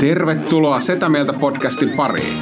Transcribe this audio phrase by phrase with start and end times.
[0.00, 2.36] Tervetuloa Setä Mieltä podcastin pariin.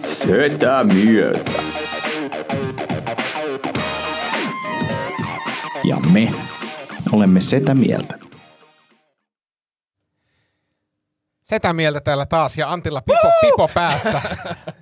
[0.00, 1.50] Setä mieltä.
[5.84, 6.32] Ja me
[7.12, 8.21] olemme Setä mieltä.
[11.52, 14.22] Setä mieltä täällä taas ja Antilla pipo, pipo päässä.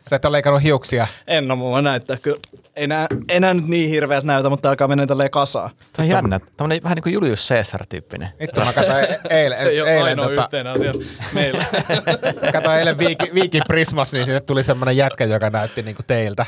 [0.09, 1.07] Sä et ole leikannut hiuksia.
[1.27, 2.41] En ole mulla näyttää kyllä.
[2.77, 5.71] Ei nää, ei nää nyt niin hirveät näytä, mutta alkaa mennä tälleen kasaan.
[5.93, 6.41] Tämä on jännä.
[6.57, 8.29] Tämmöinen vähän niin kuin Julius Caesar-tyyppinen.
[8.41, 10.93] Vittu mä katsoin e- eilen, Se ei ole eilen, ainoa tota, yhteinen asia
[11.33, 11.65] meillä.
[12.53, 16.47] katsoin eilen Viiki, Viiki Prismas, niin sinne tuli semmoinen jätkä, joka näytti niinku teiltä.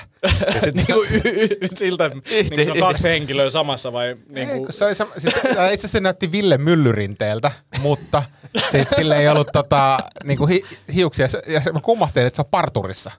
[0.54, 4.48] Ja sit Niinku y- y- Siltä, niin kuin se on kaksi henkilöä samassa vai niin
[4.48, 8.22] ei, kuin, kun se oli sama, siis, itse asiassa se näytti Ville Myllyrinteeltä, mutta
[8.70, 11.28] siis sille ei ollut tota, niinku hi, hiuksia.
[11.28, 13.10] Se- Ja mä kummastelin, että se on parturissa.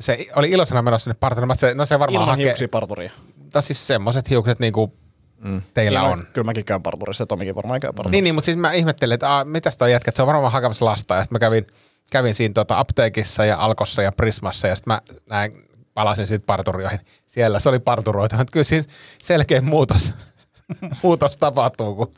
[0.00, 1.48] Se oli iloisena menossa sinne parturiin.
[1.48, 3.10] Mä se, no se varmaan ilman hakee, hiuksia parturia.
[3.50, 4.94] tai siis semmoiset hiukset niinku
[5.74, 6.18] teillä Niin, on.
[6.18, 8.10] no, Kyllä mäkin käyn parturissa ja Tomikin varmaan käy parturissa.
[8.10, 10.52] Niin, niin, mutta siis mä ihmettelin, että aa, mitäs toi jätkä, että se on varmaan
[10.52, 11.14] hakemassa lasta.
[11.14, 11.66] Ja sitten mä kävin,
[12.10, 17.00] kävin siinä tota apteekissa ja Alkossa ja Prismassa ja sitten mä näin, palasin sitten parturioihin.
[17.26, 18.88] Siellä se oli parturoita, mutta kyllä siis
[19.22, 20.14] selkeä muutos,
[21.02, 22.10] muutos tapahtuu, kun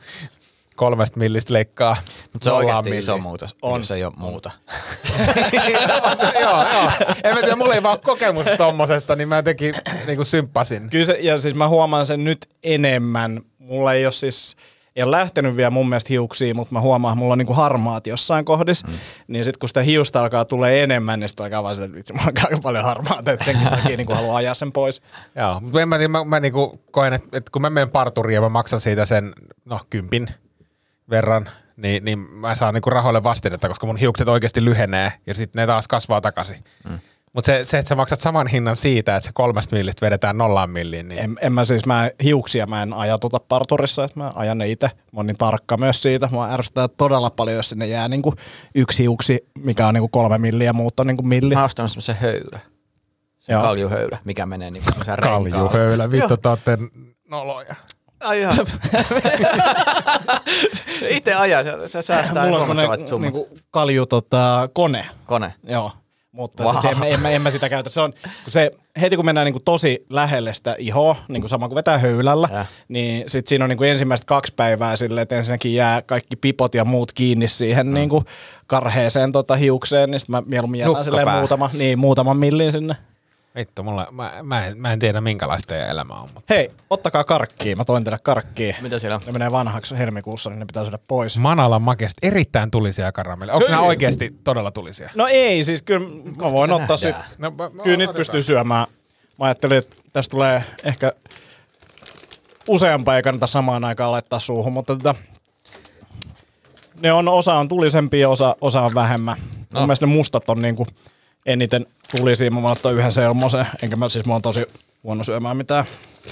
[0.77, 1.97] kolmesta millistä leikkaa
[2.33, 3.23] Mutta se on oikeasti iso milliin.
[3.23, 3.79] muutos, on.
[3.81, 4.51] jos ei ole muuta.
[6.03, 6.91] On se, joo, joo.
[7.23, 9.75] En mä tiedä, mulla ei vaan kokemusta tommosesta, niin mä jotenkin
[10.05, 10.89] niin kuin symppasin.
[10.89, 13.41] Kyllä se, ja siis mä huomaan sen nyt enemmän.
[13.59, 14.55] Mulla ei ole siis,
[14.95, 18.07] ei ole lähtenyt vielä mun mielestä hiuksia, mutta mä huomaan, että mulla on niinku harmaat
[18.07, 18.87] jossain kohdissa.
[18.87, 18.93] Mm.
[19.27, 22.13] Niin sitten kun sitä hiusta alkaa tulee enemmän, niin sitten alkaa vaan sitä, että vitsi,
[22.13, 25.01] mulla on aika paljon harmaata, että senkin takia niinku haluaa ajaa sen pois.
[25.35, 28.35] Joo, mutta en mä, tiedä, mä, mä niinku koen, että, että kun mä menen parturiin
[28.35, 29.33] ja mä maksan siitä sen,
[29.65, 30.29] no, kympin
[31.09, 35.59] verran, niin, niin mä saan niinku rahoille vastinetta, koska mun hiukset oikeasti lyhenee ja sitten
[35.61, 36.63] ne taas kasvaa takaisin.
[36.89, 36.99] Mm.
[37.33, 40.69] Mutta se, se, että sä maksat saman hinnan siitä, että se kolmesta millistä vedetään nollaan
[40.69, 44.57] milliin, niin En, en mä siis, mä hiuksia mä en ajatuta parturissa, että mä ajan
[44.57, 44.87] ne itse.
[44.87, 46.29] Mä oon niin tarkka myös siitä.
[46.31, 48.33] Mä ärsyttää todella paljon, jos sinne jää niinku
[48.75, 51.53] yksi hiuksi, mikä on niinku kolme milliä ja muut on niinku milli.
[51.53, 52.59] Mä oon ostanut semmoisen höylä.
[53.39, 55.51] Se kaljuhöylä, mikä menee niin kuin renkaan.
[55.51, 56.77] kaljuhöylä, vittu te
[57.29, 57.75] noloja.
[58.19, 58.57] Ai ihan.
[61.09, 62.65] Itse ajaa, se, se säästää Mulla on
[63.07, 63.21] summat.
[63.21, 65.05] niinku kalju tota, kone.
[65.25, 65.53] Kone.
[65.63, 65.91] Joo.
[66.31, 66.77] Mutta Wow.
[66.81, 67.89] siis en, en, mä- en, mä sitä käytä.
[67.89, 68.13] Se on,
[68.43, 71.97] kun se, heti kun mennään niinku tosi lähelle sitä ihoa, niin kuin sama kuin vetää
[71.97, 72.65] höylällä, Ja.
[72.87, 76.85] niin sit siinä on niinku ensimmäiset kaksi päivää silleen, että ensinnäkin jää kaikki pipot ja
[76.85, 77.93] muut kiinni siihen mm.
[77.93, 78.23] niinku
[78.67, 82.95] karheeseen tota hiukseen, niin sit mä mieluummin jätän silleen muutama, niin, muutaman millin sinne.
[83.55, 87.23] Vittu, mulla, mä, mä, en, mä en tiedä minkälaista teidän elämä on, mutta Hei, ottakaa
[87.23, 88.75] karkkia, mä toin teille karkkia.
[88.81, 89.21] Mitä siellä on?
[89.25, 91.37] Ne menee vanhaksi helmikuussa, niin ne pitää syödä pois.
[91.37, 93.55] Manalan makeasti erittäin tulisia karamelleja.
[93.55, 95.09] Onko nämä oikeasti todella tulisia?
[95.15, 96.07] No ei, siis kyllä
[96.41, 97.15] mä voin ottaa sit?
[97.37, 98.15] No, mä- mä kyllä otetaan.
[98.15, 98.87] pystyy syömään.
[99.39, 101.11] Mä ajattelin, että tästä tulee ehkä
[102.67, 105.15] useampaa ei kannata samaan aikaan laittaa suuhun, mutta tota,
[107.01, 109.37] ne on, osa on tulisempia ja osa, osa on vähemmän.
[109.73, 109.79] No.
[109.79, 110.87] Mun mielestä ne mustat on niinku
[111.47, 111.85] eniten
[112.17, 112.51] tulisia.
[112.51, 114.65] Mä voin ottaa yhden selmosen, enkä mä siis mä oon tosi
[115.03, 115.85] huono syömään mitään.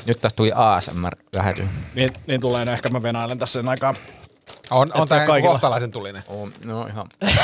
[0.06, 1.66] Nyt tästä tuli ASMR-lähetys.
[1.96, 3.94] Niin, niin tulee ne, ehkä mä venailen tässä sen aikaa.
[4.72, 6.24] On, on tämä kaikilla- kohtalaisen tulinen.
[6.28, 7.08] Oh, no ihan.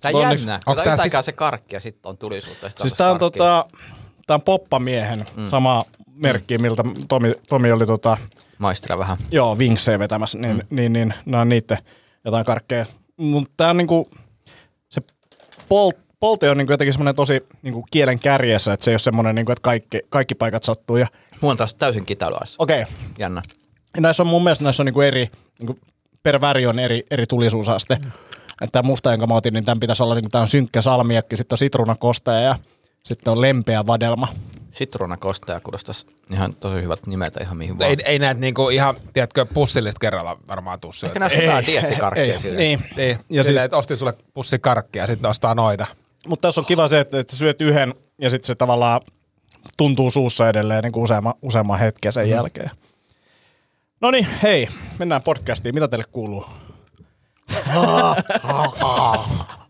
[0.00, 0.54] Tää Onneksi- jännä.
[0.54, 2.68] onks Onko tää tää siis- se karkki ja sitten on tulisuutta.
[2.68, 3.38] sit Siis tää on, karkkia.
[3.38, 3.66] tota,
[4.26, 5.50] tää on poppamiehen mm.
[5.50, 8.16] sama merkki, miltä Tomi, Tomi oli tota,
[8.58, 9.16] Maistella vähän.
[9.30, 10.60] joo, vinksejä vetämässä, niin, mm.
[10.76, 11.78] niin, niin nämä on niitä
[12.24, 12.86] jotain karkkeja.
[13.16, 14.10] Mutta tämä on niinku,
[15.72, 15.90] pol,
[16.20, 19.52] polte on niinku jotenkin semmoinen tosi niinku kielen kärjessä, että se ei ole semmoinen, niinku,
[19.52, 20.96] että kaikki, kaikki paikat sattuu.
[20.96, 21.06] Ja,
[21.40, 22.56] Mulla on taas täysin kitailuassa.
[22.58, 22.94] okei, okay.
[23.18, 23.42] Jännä.
[24.00, 25.76] näissä on mun mielestä näissä on niinku eri, niinku
[26.22, 27.94] per väri on eri, eri tulisuusaste.
[27.94, 28.10] Mm.
[28.62, 31.36] Että tämä musta, jonka mä otin, niin tämän pitäisi olla, niinku, tää on synkkä salmiakki,
[31.36, 32.58] sitten on sitruunakostaja ja
[33.02, 34.28] sitten on lempeä vadelma.
[34.70, 37.90] Sitruunakostaja kuulostaisi ihan tosi hyvät nimeltä ihan mihin vaan.
[37.90, 41.18] Ei, ei näet niinku ihan, tiedätkö, pussillista kerralla varmaan tuu Ehkä syötä.
[41.18, 42.58] näistä hyvää diettikarkkeja ei, sille.
[42.58, 42.84] niin.
[42.96, 45.86] Niin, Ja ja siis- että ostin sulle pussi karkkia ja sitten ostaa noita.
[46.28, 49.00] Mutta tässä on kiva se, että, että syöt yhden ja sitten se tavallaan
[49.76, 52.30] tuntuu suussa edelleen niin kuin useamman, useamman hetken sen mm.
[52.30, 52.70] jälkeen.
[54.00, 54.68] No niin, hei,
[54.98, 55.74] mennään podcastiin.
[55.74, 56.46] Mitä teille kuuluu?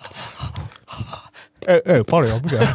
[1.67, 2.75] Ei, ei paljon mitään.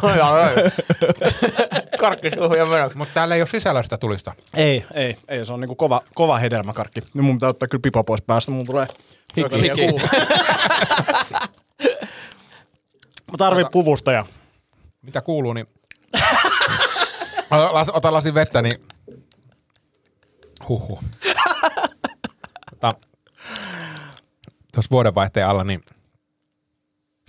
[2.00, 2.98] Karkki suuhun ja menoksi.
[2.98, 4.32] Mutta täällä ei ole sisällä sitä tulista.
[4.54, 7.00] ei, ei, ei, se on niinku kova, kova hedelmäkarkki.
[7.00, 8.86] Nyt mun pitää ottaa kyllä pipa pois päästä, mun tulee
[9.36, 9.56] Hiki.
[13.30, 14.26] Mä tarvin puvustaja.
[15.02, 15.66] Mitä kuuluu, niin...
[17.50, 18.76] Ota las- Ota lasin vettä, niin...
[20.68, 21.02] Huhhuh.
[24.74, 25.80] Tuossa vuodenvaihteen alla, niin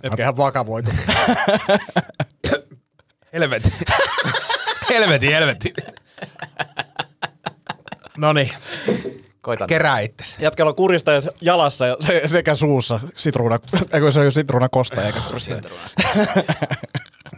[0.02, 0.90] Etkä ihan vakavoitu.
[3.32, 3.72] Helvetti.
[4.90, 5.74] helvetti, helvetti.
[8.18, 8.50] No niin,
[9.40, 9.66] Koitan.
[9.66, 10.36] kerää itsesi.
[10.38, 13.58] Jätkällä on kuristajat jalassa ja se, sekä suussa sitruuna,
[13.92, 15.62] eikö se ole sitruuna kosta eikä kuristaja.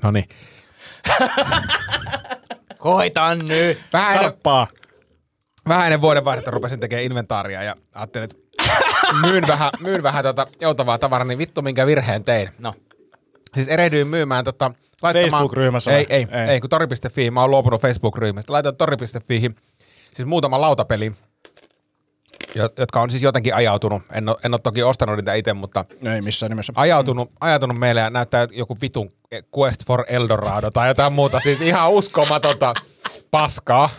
[0.02, 0.28] No niin.
[2.78, 3.80] Koitan nyt.
[3.92, 4.32] Vähän
[5.68, 8.41] vähän ennen vuodenvaihdetta rupesin tekemään inventaaria ja ajattelin, että
[9.20, 12.50] myyn vähän, myyn vähän tota joutavaa tavaraa, niin vittu minkä virheen tein.
[12.58, 12.74] No.
[13.54, 14.72] Siis erehdyin myymään tota.
[15.12, 16.60] Facebook-ryhmässä Ei, ei, ei, Ei.
[16.60, 18.52] kun tori.fi, mä oon luopunut Facebook-ryhmästä.
[18.52, 19.56] Laitoin tori.fiihin
[20.12, 21.12] siis muutama lautapeli,
[22.54, 24.02] jo- jotka on siis jotenkin ajautunut.
[24.12, 25.84] En ole, en ole toki ostanut niitä itse, mutta
[26.14, 26.72] Ei missään nimessä.
[26.76, 29.10] ajautunut, ajautunut meille ja näyttää joku vitun
[29.58, 31.40] Quest for Eldorado tai jotain muuta.
[31.40, 32.74] Siis ihan uskomatonta
[33.30, 33.90] paskaa.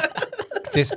[0.74, 0.94] Siis,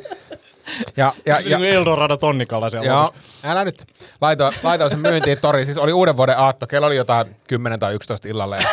[0.98, 3.51] ja, ja, ja, Ja, Eldorado tonnikalla siellä Joo, lopussa.
[3.51, 3.86] älä nyt.
[4.21, 5.66] Laitoin, laitoin sen myyntiin tori.
[5.66, 6.68] Siis oli uuden vuoden aatto.
[6.68, 8.56] Kello oli jotain 10 tai 11 illalla.
[8.56, 8.62] Ja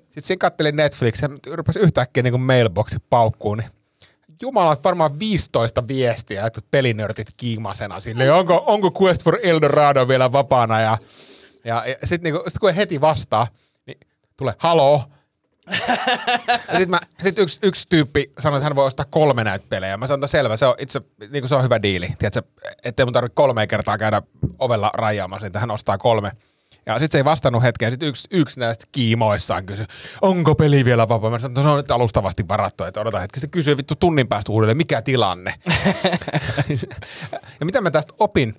[0.00, 3.58] sitten siinä kattelin Netflix ja rupesi yhtäkkiä niin kuin mailboxi paukkuun.
[3.58, 3.70] Niin
[4.42, 8.32] Jumala, varmaan 15 viestiä, että pelinörtit kiimasena sille.
[8.32, 10.80] Onko, onko Quest for Eldorado vielä vapaana?
[10.80, 10.98] Ja,
[11.64, 13.46] ja, ja sitten niinku, sit kun heti vastaa,
[13.86, 13.98] niin
[14.36, 15.02] tulee haloo.
[16.72, 19.96] Ja sitten sit yksi, yksi tyyppi sanoi, että hän voi ostaa kolme näitä pelejä.
[19.96, 22.08] Mä sanoin, että selvä, se on, itse, niin kuin se on hyvä diili.
[22.18, 22.42] Tiedätkö,
[22.84, 24.22] ettei mun tarvitse kolme kertaa käydä
[24.58, 26.32] ovella rajaamassa, että hän ostaa kolme.
[26.86, 27.92] Ja sitten se ei vastannut hetkeen.
[27.92, 29.86] Sitten yksi, yksi näistä kiimoissaan kysyi,
[30.22, 31.30] onko peli vielä vapaa?
[31.30, 33.40] Mä sanoin, että no se on nyt alustavasti varattu, että odota hetki.
[33.40, 35.54] Se kysyi vittu tunnin päästä uudelleen, mikä tilanne?
[37.60, 38.54] ja mitä mä tästä opin?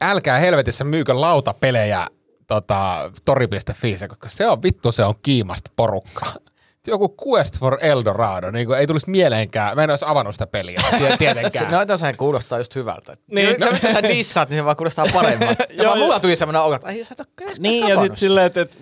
[0.00, 2.06] Älkää helvetissä myykö lautapelejä
[2.50, 6.32] tota, tori.fi, koska se on vittu, se on kiimasta porukkaa.
[6.86, 9.76] Joku Quest for Eldorado, niin kuin ei tulisi mieleenkään.
[9.76, 11.88] Mä en olisi avannut sitä peliä, tie- tietenkään.
[11.88, 13.16] No, se kuulostaa just hyvältä.
[13.26, 13.46] Niin.
[13.46, 15.62] Niin, se, mitä sä dissaat, niin se vaan kuulostaa paremmalta.
[15.68, 16.06] ja Joo, vaan joo.
[16.06, 18.76] mulla tuli semmoinen olo, että ai sä et ole Niin, ja sitten silleen, että, että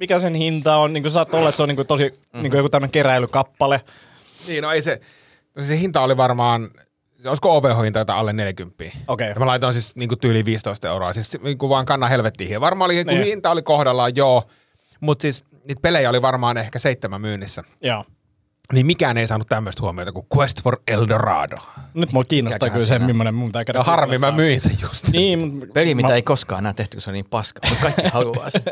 [0.00, 2.42] mikä sen hinta on, niin kuin saat olla, että se on niin kuin tosi mm-hmm.
[2.42, 3.80] niin kuin joku tämmöinen keräilykappale.
[4.46, 5.00] Niin, no ei se,
[5.56, 6.70] no se hinta oli varmaan,
[7.26, 8.84] olisiko OVH-hinta jotain alle 40.
[9.08, 9.28] Okei.
[9.28, 12.60] Ja mä laitoin siis niin tyyli 15 euroa, siis niin kuin vaan kannan helvettiin.
[12.60, 13.24] Varmaan oli, kun Niin.
[13.26, 14.44] hinta oli kohdallaan, joo,
[15.00, 17.64] mutta siis niitä pelejä oli varmaan ehkä seitsemän myynnissä.
[17.82, 18.04] Joo.
[18.72, 21.56] Niin mikään ei saanut tämmöistä huomiota kuin Quest for Eldorado.
[21.94, 23.78] Nyt mua kiinnostaa Mikäköhän kyllä se, siinä millainen mun pitää käydä.
[23.78, 25.08] Ja harmi, mä myin sen just.
[25.12, 27.60] Niin, mut- Peli, mitä mä- ei koskaan enää tehty, kun se on niin paska.
[27.68, 28.62] Mutta kaikki haluaa sen.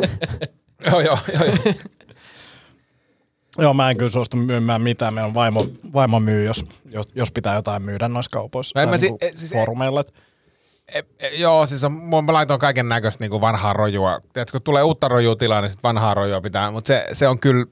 [0.91, 1.45] joo, joo, joo.
[1.45, 1.55] joo.
[3.59, 5.15] Joo, mä en kyllä suostu myymään mitään.
[5.15, 8.85] Meidän vaimo, vaimo myy, jos, jos, jos pitää jotain myydä noissa kaupoissa.
[8.85, 10.05] No mä si- niinku e- siis- foorumeilla.
[10.95, 14.21] E, e, joo, siis on, mä laitoin kaiken näköistä niin vanhaa rojua.
[14.33, 17.39] Tiedätkö, kun tulee uutta rojua tilaan, niin sitten vanhaa rojua pitää, mutta se, se on
[17.39, 17.67] kyllä,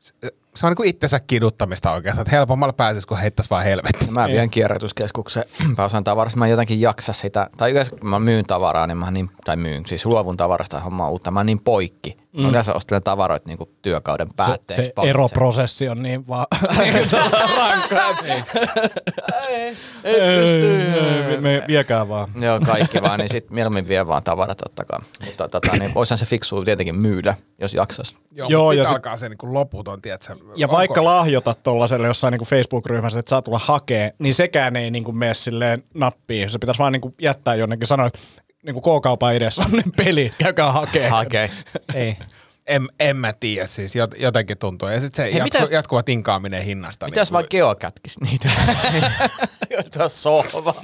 [0.00, 0.12] se,
[0.54, 4.06] se on niin kuin itsensä kiduttamista oikeastaan, että helpommalla pääsisi, kun heittäisi vaan helvettiin.
[4.06, 5.44] No mä vien kierrätyskeskukseen
[5.76, 6.38] pääosan tavarasta.
[6.38, 7.50] Mä en jotenkin jaksa sitä.
[7.56, 11.10] Tai yleensä kun mä myyn tavaraa, niin mä niin, tai myyn, siis luovun tavarasta hommaa
[11.10, 11.30] uutta.
[11.30, 12.16] Mä oon niin poikki.
[12.36, 12.48] Mm.
[12.48, 14.84] Yleensä ostelen tavaroita niin työkauden Se, päätteeksi.
[14.84, 15.10] se paljon.
[15.10, 16.46] eroprosessi on niin vaan
[17.90, 18.10] rankkaa.
[19.48, 22.28] Ei Ei, me, viekää vaan.
[22.40, 24.98] Joo, kaikki vaan, niin sit mieluummin vie vaan tavarat totta kai.
[25.26, 28.14] Mutta tota, niin oishan se fiksu tietenkin myydä, jos jaksas.
[28.32, 30.34] Joo, Joo, joo ja sit- alkaa se niin loputon, tiedätkö?
[30.56, 34.90] Ja onko- vaikka lahjoitat tuollaiselle jossain niin Facebook-ryhmässä, että saa tulla hakee, niin sekään ei
[34.90, 36.50] niin kuin mene silleen nappiin.
[36.50, 38.18] Se pitäisi vaan niin kuin jättää jonnekin sanoa, että
[38.64, 41.08] niin kuin K-kaupan edessä on nyt peli, käykää hakee.
[41.08, 41.50] Hakee.
[41.94, 42.16] Ei.
[42.66, 44.88] En, en mä tiedä siis, jot- jotenkin tuntuu.
[44.88, 47.06] Ja sitten se Hei, jatku, mitä jos- jatkuva tinkaaminen hinnasta.
[47.06, 48.48] Mitäs vaan Geo kätkisi niitä?
[49.98, 50.74] Tuo sohva.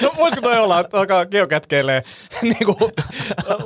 [0.00, 2.02] No voisiko toi olla, että alkaa geokätkeilee
[2.42, 2.76] niin kuin,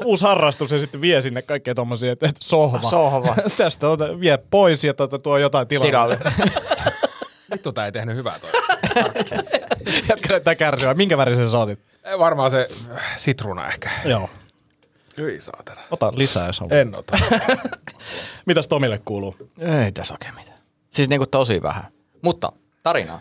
[0.05, 2.90] uusi harrastus ja sitten vie sinne kaikkea tommosia, että sohva.
[2.90, 3.35] Sohva.
[3.57, 5.88] Tästä ota, vie pois ja tuota, tuo jotain tilalle.
[5.90, 6.19] Tilalle.
[7.52, 8.50] Vittu, tää ei tehnyt hyvää toi.
[10.09, 10.95] Jätkä näyttää kärsivää.
[10.95, 11.81] Minkä värisen sä otit?
[12.09, 13.91] Ei, Varmaan se äh, sitruuna ehkä.
[14.05, 14.31] Joo.
[15.17, 15.81] Hyi saatana.
[15.91, 16.73] Ota lisää, jos haluat.
[16.73, 17.19] En ota.
[18.47, 19.37] Mitäs Tomille kuuluu?
[19.59, 20.59] Ei tässä oikein mitään.
[20.91, 21.85] Siis niinku tosi vähän.
[22.23, 23.21] Mutta tarinaa.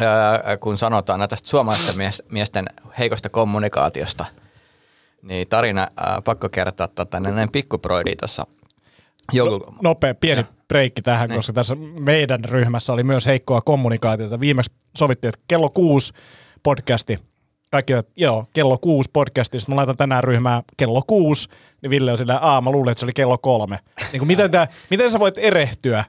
[0.00, 2.66] Öö, kun sanotaan näitä tästä suomalaisten mies, miesten
[2.98, 4.24] heikosta kommunikaatiosta,
[5.22, 8.46] niin tarina ää, pakko kertoa tota, näin pikkuproidi tuossa
[9.32, 9.74] joulu...
[9.82, 14.40] Nopea pieni breikki tähän, koska tässä meidän ryhmässä oli myös heikkoa kommunikaatiota.
[14.40, 16.12] Viimeksi sovittiin, että kello kuusi
[16.62, 17.27] podcasti
[17.70, 21.48] kaikki, että joo, kello kuusi podcastista, mä laitan tänään ryhmää kello kuusi,
[21.82, 23.78] niin Ville on sillä, aa, mä luulin, että se oli kello kolme.
[24.12, 26.04] Niin kuin, miten, tää, miten sä voit erehtyä?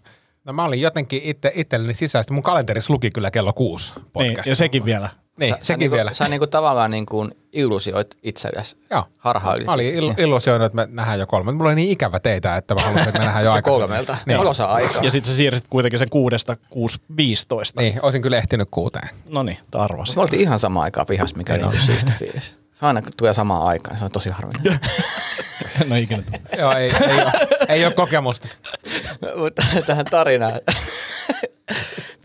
[0.46, 2.34] No mä olin jotenkin itse, itselleni sisäistä.
[2.34, 4.48] Mun kalenterissa luki kyllä kello kuusi Niin, podcast.
[4.48, 5.10] ja sekin vielä.
[5.40, 6.14] Niin, Sä- sä sekin niinku, vielä.
[6.14, 8.78] Sä niinku tavallaan niinku illusioit itsellesi.
[8.92, 9.04] Joo.
[9.18, 11.52] Harhailit Mä olin il- illusioinut, että me nähdään jo kolme.
[11.52, 13.88] Mulla oli niin ikävä teitä, että mä halusin, että me nähdään jo aikaisemmin.
[13.88, 14.14] kolmelta.
[14.26, 14.38] Niin.
[14.38, 14.48] Niin.
[14.48, 15.04] Osa aikaa.
[15.04, 17.82] Ja sitten sä siirsit kuitenkin sen kuudesta kuusi viisitoista.
[17.82, 19.10] niin, olisin kyllä ehtinyt kuuteen.
[19.30, 20.16] No niin, arvasin.
[20.16, 22.56] Me oltiin ihan samaan aikaan pihassa, mikä oli niinku siisti fiilis.
[22.82, 24.90] Aina kun tulee samaan aikaan, se on tosi harvinaista.
[25.90, 26.24] no ikinä.
[26.58, 27.32] Joo, ei, ei, ole,
[27.70, 28.48] ei ole kokemusta.
[29.42, 30.52] Mutta tähän tarinaan.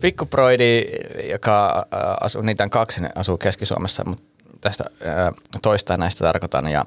[0.05, 0.85] Pikkuproidi,
[1.31, 4.23] joka äh, asuu, niitä on kaksi, ne asuu Keski-Suomessa, mutta
[4.61, 6.67] tästä äh, toista näistä tarkoitan.
[6.67, 6.85] Ja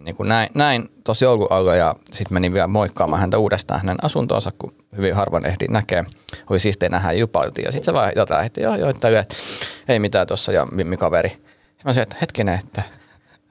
[0.00, 4.04] niin kuin näin, näin tosi joulun alla ja sitten menin vielä moikkaamaan häntä uudestaan hänen
[4.04, 6.04] asuntoonsa, kun hyvin harvoin ehdin näkee.
[6.50, 7.64] Oli siistiä nähdä jupailtiin.
[7.64, 9.24] Ja sitten se vaan jotain, että joo, joo, että
[9.88, 11.28] ei mitään tuossa ja mimmikaveri.
[11.28, 12.82] Sitten mä sanoin, että hetkinen, että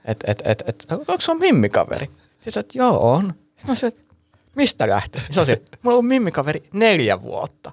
[0.05, 2.05] et, et, et, et, onko se on mimmikaveri?
[2.05, 3.23] Sitten se, että joo on.
[3.25, 4.02] Sitten mä sanoin,
[4.55, 5.21] mistä lähtee?
[5.29, 7.71] Se on se, mulla on ollut mimmikaveri neljä vuotta.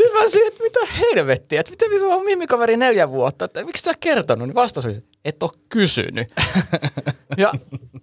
[0.00, 3.82] Sitten mä sanoin, että mitä helvettiä, että miten sulla on mimmikaveri neljä vuotta, että miksi
[3.82, 4.48] sä kertonut?
[4.48, 6.28] Niin vastaus oli, et ole kysynyt.
[7.36, 7.52] ja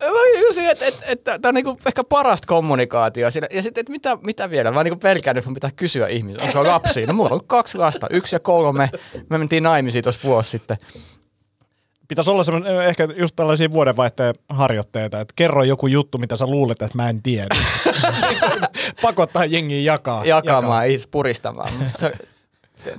[0.01, 3.31] mä kysin, että, että, että tämä on niinku ehkä parasta kommunikaatio.
[3.31, 3.47] Siinä.
[3.51, 4.71] Ja sitten, että mitä, mitä vielä?
[4.71, 6.43] Mä niinku pelkään, että mun pitää kysyä ihmisiä.
[6.43, 7.07] Onko lapsia?
[7.07, 8.89] No mulla on kaksi lasta, yksi ja kolme.
[9.29, 10.77] Me mentiin naimisiin tuossa vuosi sitten.
[12.07, 16.81] Pitäisi olla semmoinen, ehkä just tällaisia vuodenvaihteen harjoitteita, että kerro joku juttu, mitä sä luulet,
[16.81, 17.55] että mä en tiedä.
[19.01, 20.25] Pakottaa jengiä jakaa.
[20.25, 21.73] jakamaan, ei siis puristamaan.
[21.97, 22.13] Se,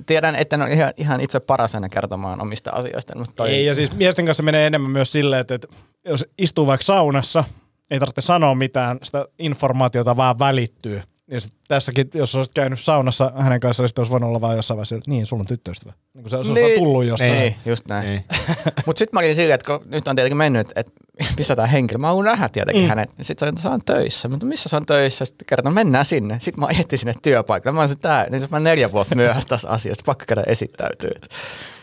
[0.05, 3.17] tiedän, että en ole ihan, ihan itse paras aina kertomaan omista asioista.
[3.17, 5.67] Mutta toi, Ei, ja siis miesten kanssa menee enemmän myös silleen, että, että
[6.05, 7.43] jos istuu vaikka saunassa,
[7.91, 11.01] ei tarvitse sanoa mitään, sitä informaatiota vaan välittyy.
[11.31, 14.75] Ja sit tässäkin, jos olisit käynyt saunassa hänen kanssaan, sitten olisi voinut olla vaan jossain
[14.75, 15.93] vaiheessa, että niin, sulla on tyttöystävä.
[16.13, 16.79] Niin kuin se, se niin.
[16.79, 17.31] tullut jostain.
[17.31, 18.05] Niin, just näin.
[18.05, 18.25] Niin.
[18.85, 20.91] Mutta sitten mä olin silleen, että kun nyt on tietenkin mennyt, että
[21.37, 22.89] missä tämä henkilö, mä haluan nähdä tietenkin mm.
[22.89, 23.09] hänet.
[23.21, 25.25] Sitten se on töissä, mutta missä se on töissä?
[25.25, 26.37] Sitten kerran, mennään sinne.
[26.41, 27.75] Sitten mä ajettiin sinne työpaikalle.
[27.75, 31.11] Mä olisin, tää, niin jos mä neljä vuotta myöhässä tässä asiassa, pakko käydä esittäytyy.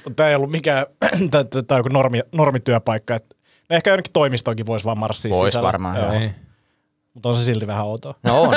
[0.04, 0.86] Mutta tämä ei ollut mikään,
[1.30, 3.14] tämä on joku normi, normityöpaikka.
[3.14, 3.36] Että
[3.70, 5.66] ehkä jonnekin toimistoonkin voisi vaan marssia Vois sisällä.
[5.66, 6.10] varmaan, Joo.
[6.10, 6.45] Niin.
[7.16, 8.14] Mutta on se silti vähän outoa.
[8.22, 8.54] No on.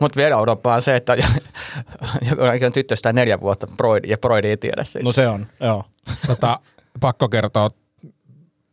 [0.00, 1.14] Mutta vielä oudompaa se, että
[2.30, 5.04] joku on tyttöstä neljä vuotta broidi, ja broidi ei tiedä siitä.
[5.04, 5.84] No se on, joo.
[6.26, 6.60] Tota,
[7.00, 7.68] pakko kertoa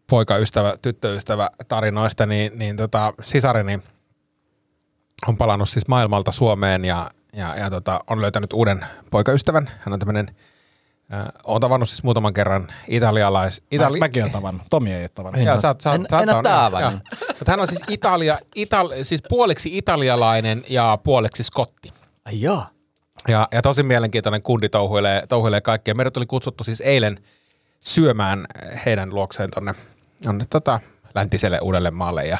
[0.10, 3.80] poikaystävä, tyttöystävä tarinoista, niin, niin tota, sisareni
[5.28, 9.70] on palannut siis maailmalta Suomeen ja, ja, ja tota, on löytänyt uuden poikaystävän.
[9.80, 10.36] Hän on tämmöinen,
[11.44, 13.62] on tavannut siis muutaman kerran italialais...
[13.72, 14.00] Itali...
[14.00, 14.68] Mä, mäkin olen tavannut.
[14.70, 15.48] Tomi ei ole tavannut.
[15.48, 17.02] En sä, sä, en- sä, oot en oo tavannut,
[17.48, 21.94] hän on siis, Italia, ital, siis puoliksi italialainen ja puoleksi skotti.
[22.26, 22.66] Ai joo.
[23.28, 25.96] Ja, ja tosi mielenkiintoinen kundi touhuilee, touhuilee kaikkea.
[25.96, 27.20] Meidät oli kutsuttu siis eilen
[27.80, 28.46] syömään
[28.86, 29.74] heidän luokseen tonne,
[30.24, 30.80] tonne tota,
[31.16, 32.26] läntiselle uudelle maalle.
[32.26, 32.38] Ja,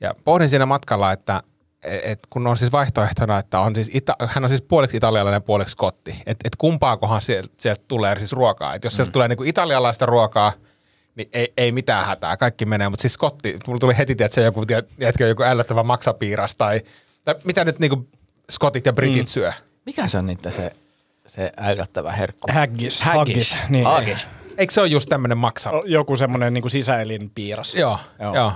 [0.00, 1.42] ja pohdin siinä matkalla, että
[1.82, 5.40] et kun on siis vaihtoehtona, että on siis ita, hän on siis puoliksi italialainen ja
[5.40, 6.22] puoliksi skotti.
[6.26, 8.74] Että et kumpaakohan sieltä, sieltä tulee siis ruokaa.
[8.74, 10.52] Et jos sieltä tulee niinku italialaista ruokaa,
[11.14, 12.88] niin ei, ei mitään hätää, kaikki menee.
[12.88, 16.80] Mutta siis skotti, mulla tuli heti, että se joku, tiedätkö, joku ällöttävä maksapiiras tai,
[17.24, 18.08] tai mitä nyt niinku
[18.50, 19.26] skotit ja britit mm.
[19.26, 19.52] syö.
[19.86, 20.72] Mikä se on niitä se,
[21.26, 22.48] se äyrättävä herkku?
[22.52, 23.02] Haggis.
[23.02, 23.56] Haggis.
[23.68, 23.84] Niin.
[23.84, 24.26] Haggis.
[24.58, 25.70] Eikö se ole just tämmöinen maksa?
[25.84, 27.74] Joku semmoinen niin sisäelinpiiras.
[27.74, 28.34] Joo, Joo.
[28.34, 28.52] joo.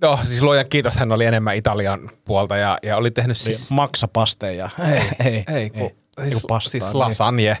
[0.00, 3.70] No siis luojan kiitos, hän oli enemmän Italian puolta ja, ja oli tehnyt Siis siis...
[3.70, 4.68] maksapasteja.
[4.94, 6.98] Ei, ei, ei, kun, siis, Joku pastaa, siis niin.
[6.98, 7.58] lasagne.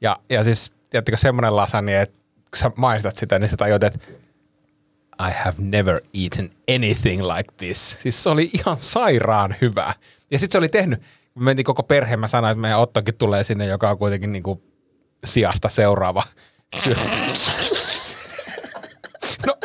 [0.00, 3.98] Ja, ja siis, tiedättekö semmoinen lasagne, että kun sä maistat sitä, niin sä tajut, että
[5.28, 7.96] I have never eaten anything like this.
[8.02, 9.94] Siis se oli ihan sairaan hyvä.
[10.30, 11.02] Ja sitten se oli tehnyt,
[11.34, 14.62] me mentiin koko perhe, mä sanoin, että meidän Ottokin tulee sinne, joka on kuitenkin niinku
[15.24, 16.22] sijasta seuraava.
[19.46, 19.56] No,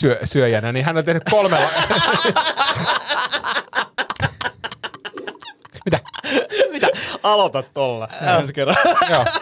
[0.00, 1.68] syö, syöjänä, niin hän on tehnyt kolmella.
[6.72, 6.88] Mitä?
[7.22, 8.08] Aloita tolla.
[8.38, 8.76] Ensi kerran.
[9.10, 9.24] Joo.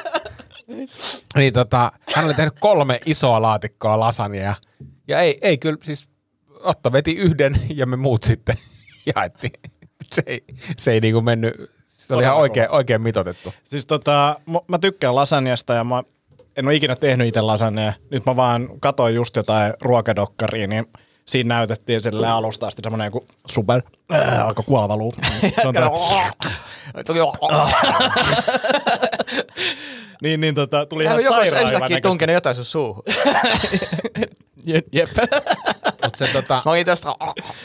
[1.36, 4.54] Niin tota, hän oli tehnyt kolme isoa laatikkoa lasagnea.
[5.08, 6.08] Ja ei, ei kyllä, siis
[6.60, 8.56] Otto veti yhden ja me muut sitten
[9.14, 9.60] jaettiin.
[10.12, 10.44] Se ei,
[10.76, 13.54] se ei niinku mennyt, se oli ihan Todella oikein, oikein mitotettu.
[13.64, 16.02] Siis tota, mä, tykkään lasagnesta ja mä
[16.56, 17.92] en ole ikinä tehnyt itse lasagnea.
[18.10, 20.86] Nyt mä vaan katoin just jotain ruokadokkaria, niin
[21.26, 25.12] siinä näytettiin sille alusta asti semmoinen joku super, äh, alkoi kuoleva luu.
[30.22, 33.02] Niin, niin tota, tuli ihan Hän on sairaan hyvän ensinnäkin tunkenut jotain sun suuhun.
[34.92, 35.08] Jep.
[36.04, 37.08] Mut se, tota, tästä...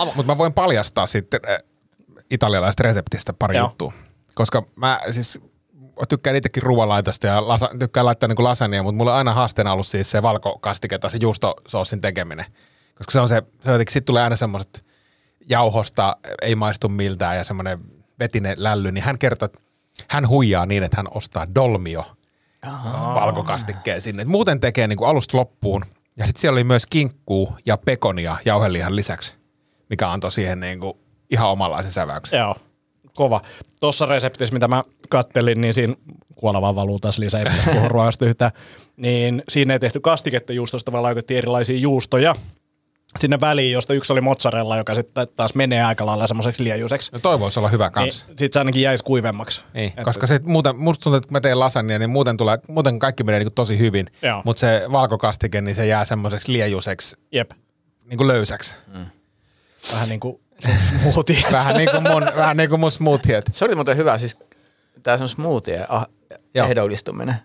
[0.06, 1.58] Mutta mä voin paljastaa sitten äh,
[2.32, 3.94] italialaisesta reseptistä pari juttua.
[4.36, 5.40] Koska mä siis,
[6.10, 9.88] tykkään itsekin ruoanlaitosta ja lasa, tykkään laittaa niin lasagnia, mutta mulla on aina haasteena ollut
[9.88, 12.46] siis se valkokastike tai se juustosoosin tekeminen.
[12.96, 14.86] Koska se on se, se jotenkin, sit tulee aina semmoiset
[15.50, 17.80] jauhosta, ei maistu miltään ja semmoinen
[18.20, 19.60] vetinen lälly, niin hän kertoo, että
[20.10, 22.06] hän huijaa niin, että hän ostaa dolmio
[23.16, 24.22] valkokastikkeen sinne.
[24.22, 25.86] Et muuten tekee niin kuin alusta loppuun.
[26.18, 29.36] Ja sitten siellä oli myös kinkkuu ja pekonia jauhelihan lisäksi,
[29.90, 30.94] mikä antoi siihen niin kuin
[31.30, 32.40] ihan omanlaisen säväyksen.
[32.40, 32.56] Joo,
[33.16, 33.42] kova.
[33.80, 35.96] Tuossa reseptissä, mitä mä kattelin, niin siinä
[36.36, 38.52] kuoleva valuu taas lisää, ei ruoasta yhtään,
[38.98, 42.36] niin siinä ei tehty kastiketta juustosta, vaan laitettiin erilaisia juustoja
[43.20, 47.12] sinne väliin, josta yksi oli mozzarella, joka sitten taas menee aika lailla semmoiseksi liejuiseksi.
[47.12, 48.20] No toi voisi olla hyvä Niin, kans.
[48.20, 49.62] sitten se ainakin jäisi kuivemmaksi.
[49.74, 52.58] Niin, Että- koska se muuten, musta tuntuu, että kun mä teen lasagnia, niin muuten, tulee,
[52.68, 54.06] muuten kaikki menee niin tosi hyvin.
[54.46, 57.52] Mutta se valkokastike, niin se jää semmoiseksi liejuiseksi, Jep,
[58.06, 58.76] niin kuin löysäksi.
[59.94, 60.40] vähän niin kuin
[60.90, 61.44] smoothie.
[61.52, 63.46] Vähän niin kuin mun, vähän niin kuin mun smoothiet.
[63.52, 64.38] Se oli muuten hyvä, siis
[65.04, 66.06] tämä on smoothie ah,
[66.54, 66.68] Joo.
[66.68, 67.36] ehdollistuminen.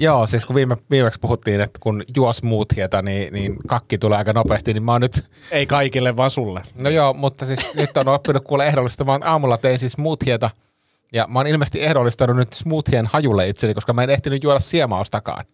[0.00, 4.32] Joo, siis kun viime, viimeksi puhuttiin, että kun juo smoothieta, niin, niin kakki tulee aika
[4.32, 6.62] nopeasti, niin mä oon nyt, Ei kaikille, vaan sulle.
[6.74, 9.22] no joo, mutta siis nyt on oppinut kuule ehdollistamaan.
[9.22, 10.50] Aamulla tein siis smoothieta,
[11.12, 15.44] ja mä oon ilmeisesti ehdollistanut nyt smoothien hajulle itseni, koska mä en ehtinyt juoda siemaustakaan.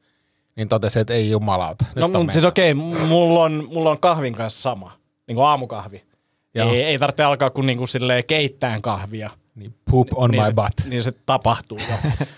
[0.56, 1.84] Niin totesin, että ei jumalauta.
[1.88, 4.92] Nyt No on mutta siis okei, mulla on, mulla on kahvin kanssa sama,
[5.26, 6.04] niin kuin aamukahvi.
[6.54, 6.72] Joo.
[6.72, 7.84] Ei, ei tarvitse alkaa kuin niinku
[8.26, 9.30] keittään kahvia.
[9.54, 10.84] Niin poop on niin my se, butt.
[10.90, 11.78] Niin se tapahtuu.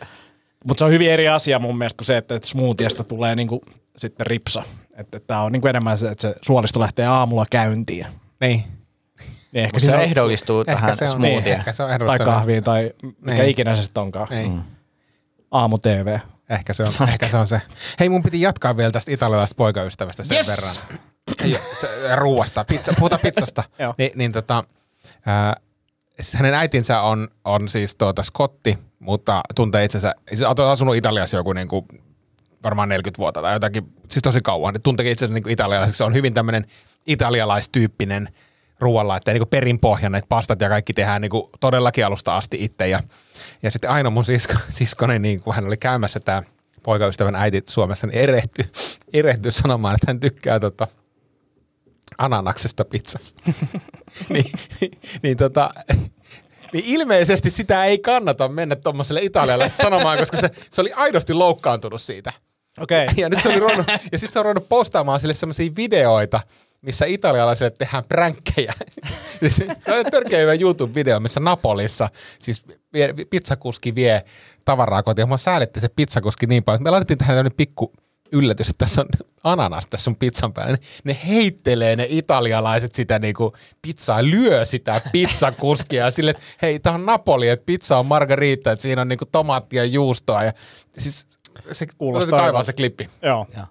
[0.66, 3.61] Mutta se on hyvin eri asia mun mielestä kuin se, että, että smoothiesta tulee niinku
[3.97, 4.62] sitten ripsa.
[4.90, 8.07] Että, että tää on niinku enemmän se, että se suolisto lähtee aamulla käyntiin.
[8.40, 8.64] Niin.
[9.52, 11.59] Niin ehkä se on- ehdollistuu Ehkä tähän se on, niin, smoothien.
[11.59, 12.90] ehkä se on tai kahviin tai
[13.21, 13.49] mikä Niin.
[13.50, 14.28] ikinä se sitten onkaan.
[14.31, 14.61] Niin.
[15.50, 16.19] Aamu TV.
[16.50, 17.61] Ehkä se, on, ehkä se on se.
[18.00, 20.49] Hei, mun piti jatkaa vielä tästä italialaisesta poikaystävästä sen Yes!
[20.49, 21.00] verran.
[21.45, 23.64] Ei, se, ruuasta, pizza, puhutaan pizzasta.
[23.99, 24.64] Ni, niin tota,
[25.26, 25.57] ää,
[26.21, 31.37] siis hänen äitinsä on, on siis tuota skotti, mutta tuntee itsensä, siis on asunut Italiassa
[31.37, 31.87] joku niin kuin,
[32.64, 35.99] varmaan 40 vuotta tai jotakin, siis tosi kauan, niin tuntee itsensä niin italialaiseksi.
[35.99, 36.67] Se on hyvin tämmöinen
[37.07, 38.29] italialaistyyppinen
[38.81, 42.88] ruoalla, että niin perinpohjainen, että pastat ja kaikki tehdään niin kuin todellakin alusta asti itse.
[42.88, 43.00] Ja,
[43.62, 46.43] ja sitten Aino mun sisko, siskoni, niin kun hän oli käymässä tämä
[46.83, 48.64] poikaystävän äiti Suomessa, niin erehtyi,
[49.12, 50.89] erehtyi sanomaan, että hän tykkää tota,
[52.18, 53.44] ananaksesta pizzasta.
[54.28, 54.52] niin,
[55.22, 55.70] niin, tota,
[56.72, 62.02] niin ilmeisesti sitä ei kannata mennä tuommoiselle italialle sanomaan, koska se, se oli aidosti loukkaantunut
[62.02, 62.32] siitä.
[62.78, 63.08] Okei.
[63.16, 66.40] Ja nyt se oli ruvennut, ja sitten se on ruvennut postaamaan sille semmoisia videoita,
[66.82, 68.72] missä italialaisille tehdään pränkkejä.
[69.48, 69.66] Se
[69.98, 74.25] on törkeä hyvä YouTube-video, missä Napolissa siis vie, pizzakuski vie
[74.64, 75.28] tavaraa kotiin.
[75.28, 77.92] Mua säälitti se pizzakuski niin paljon, että me laitettiin tähän tämmöinen pikku
[78.32, 79.08] yllätys, että tässä on
[79.45, 80.78] ananas tässä sun pizzan päällä.
[81.04, 87.06] Ne heittelee ne italialaiset sitä niinku pizzaa, lyö sitä pizzakuskia sille, että hei, tää on
[87.06, 90.45] Napoli, että pizza on margarita, että siinä on niinku tomaattia ja juustoa.
[90.45, 90.52] Ja,
[90.99, 91.26] siis
[91.73, 92.66] se Kuulostaa hyvältä.
[92.66, 93.08] se klippi.
[93.23, 93.47] Joo.
[93.56, 93.66] Joo.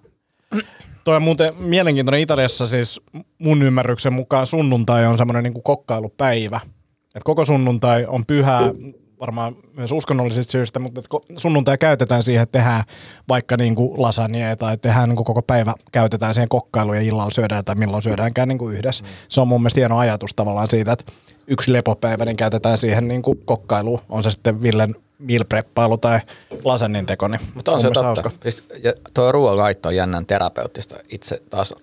[1.04, 3.00] Toi on muuten mielenkiintoinen Italiassa siis
[3.38, 6.60] mun ymmärryksen mukaan sunnuntai on semmoinen niin kokkailupäivä.
[7.14, 8.60] Et koko sunnuntai on pyhää,
[9.22, 11.00] varmaan myös uskonnollisista syistä, mutta
[11.36, 12.84] sunnuntai käytetään siihen, että tehdään
[13.28, 17.30] vaikka niin kuin lasagne tai tehdään niin kuin koko päivä käytetään siihen kokkailuun ja illalla
[17.30, 19.04] syödään tai milloin syödäänkään niin kuin yhdessä.
[19.28, 21.12] Se on mun mielestä hieno ajatus tavallaan siitä, että
[21.46, 24.00] yksi lepopäivä niin käytetään siihen niin kuin kokkailuun.
[24.08, 26.20] On se sitten Villen meal preppailu tai
[26.64, 27.28] lasannin teko.
[27.28, 28.30] Niin Mutta on se totta.
[28.42, 30.96] Siis, ja tuo ruoanlaitto on jännän terapeuttista.
[31.08, 31.74] Itse taas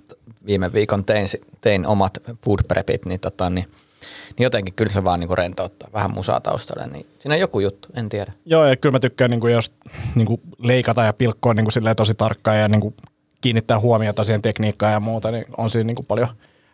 [0.45, 1.27] viime viikon tein,
[1.61, 3.67] tein omat food prepit, niin, tota, niin,
[4.37, 6.87] niin jotenkin kyllä se vaan niinku rentouttaa vähän musaa taustalle.
[6.93, 8.31] Niin siinä on joku juttu, en tiedä.
[8.45, 9.73] Joo, ja kyllä mä tykkään, niin kuin, jos
[10.15, 12.95] niin kuin leikata ja pilkkoa niin kuin, silleen tosi tarkkaan ja niin kuin,
[13.41, 16.27] kiinnittää huomiota siihen tekniikkaan ja muuta, niin on siinä niin kuin, paljon,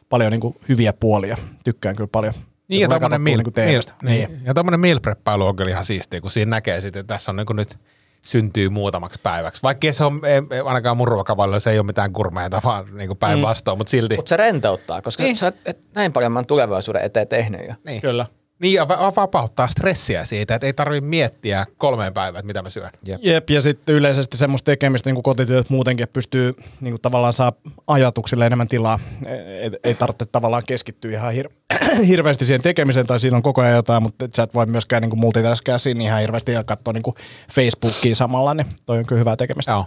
[0.09, 1.37] paljon niin kuin, hyviä puolia.
[1.63, 2.33] Tykkään kyllä paljon.
[2.67, 3.93] Niin, ja tommonen katsottua meal, niin TV:stä.
[4.01, 4.39] niin.
[4.45, 7.45] Ja meal preppailu on kyllä ihan siistiä, kun siinä näkee sitten, että tässä on niin
[7.45, 7.77] kuin nyt
[8.25, 9.63] syntyy muutamaksi päiväksi.
[9.63, 13.75] Vaikka se on, ei- ainakaan mun ruokavallilla se ei ole mitään kurmeita, vaan niin päinvastoin,
[13.75, 13.79] mm.
[13.79, 14.15] mutta silti.
[14.15, 15.37] Mutta se rentouttaa, koska Niin.
[15.37, 17.73] sä et, näin paljon mä oon tulevaisuuden eteen tehnyt jo.
[17.85, 18.01] Niin.
[18.01, 18.25] Kyllä.
[18.59, 22.69] Niin, ja va- vapauttaa stressiä siitä, että ei tarvitse miettiä kolmeen päivään, että mitä mä
[22.69, 22.91] syön.
[23.05, 23.19] Jep.
[23.23, 27.33] Jep, ja sitten yleisesti semmoista tekemistä niin kuin kotityöt muutenkin, että pystyy niin kuin tavallaan
[27.33, 27.53] saa
[27.87, 28.99] ajatuksille enemmän tilaa.
[29.25, 31.51] Ei, ei tarvitse tavallaan keskittyä ihan hir-
[32.07, 35.19] hirveästi siihen tekemiseen, tai siinä on koko ajan jotain, mutta sä et voi myöskään niin
[35.19, 37.15] multitaskää siinä ihan hirveästi ja katsoa niin kuin
[37.51, 39.71] Facebookia samalla, niin toi on kyllä hyvää tekemistä.
[39.71, 39.85] Joo.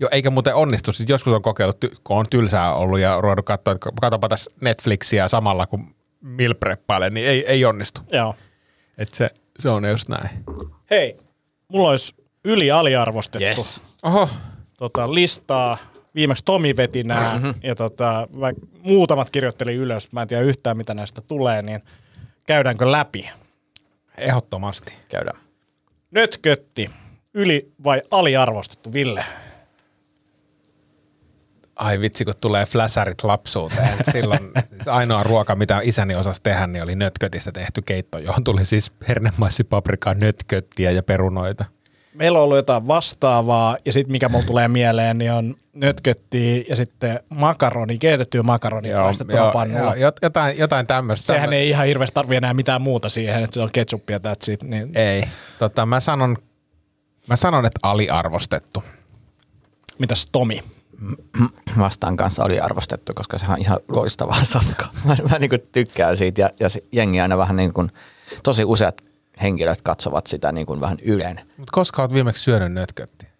[0.00, 0.92] Joo, eikä muuten onnistu.
[0.92, 5.28] Siis joskus on kokeillut, kun on tylsää ollut ja ruvennut katsoa, että katsopa tässä Netflixiä
[5.28, 8.00] samalla kun meal preppailee, niin ei, ei onnistu.
[8.12, 8.34] Joo.
[8.98, 10.30] Et se, se on just näin.
[10.90, 11.16] Hei,
[11.68, 13.82] mulla olisi yli aliarvostettu Yes.
[14.02, 14.28] Oho,
[14.78, 15.78] tota, listaa.
[16.14, 17.50] Viimeksi Tomi veti nämä Mhm.
[17.62, 18.28] ja tota,
[18.82, 20.12] muutamat kirjoittelin ylös.
[20.12, 21.82] Mä en tiedä yhtään, mitä näistä tulee, niin
[22.46, 23.30] käydäänkö läpi?
[24.18, 24.94] ehdottomasti.
[25.08, 25.38] Käydään.
[26.10, 26.90] Nötkötti.
[27.34, 29.24] Yli vai aliarvostettu, Ville?
[31.76, 33.98] Ai vitsi, kun tulee fläsärit lapsuuteen.
[34.12, 38.64] Silloin siis ainoa ruoka, mitä isäni osasi tehdä, niin oli nötkötistä tehty keitto, johon tuli
[38.64, 41.64] siis hernemaisipaprikaa, nötköttiä ja perunoita.
[42.14, 46.76] Meillä on ollut jotain vastaavaa, ja sitten mikä mulla tulee mieleen, niin on nötköttiä ja
[46.76, 49.96] sitten makaroni, keitettyä makaroni paistettuna pannulla.
[49.96, 51.32] joo, jotain, jotain tämmöistä.
[51.32, 54.62] Sehän ei ihan hirveästi tarvii enää mitään muuta siihen, että se on ketsuppia that's it,
[54.62, 55.24] niin Ei.
[55.58, 56.36] Tota, mä, sanon,
[57.28, 58.84] mä sanon, että aliarvostettu.
[59.98, 60.62] mitäs Tomi?
[61.78, 64.88] Vastaan kanssa oli arvostettu, koska sehän on ihan loistavaa safkaa.
[65.04, 67.90] Mä, mä niin tykkään siitä ja, ja se jengi aina vähän niin kuin,
[68.42, 69.04] tosi useat
[69.42, 71.40] henkilöt katsovat sitä niin kuin vähän ylen.
[71.56, 73.32] Mutta koska oot viimeksi syönyt nötköttiä?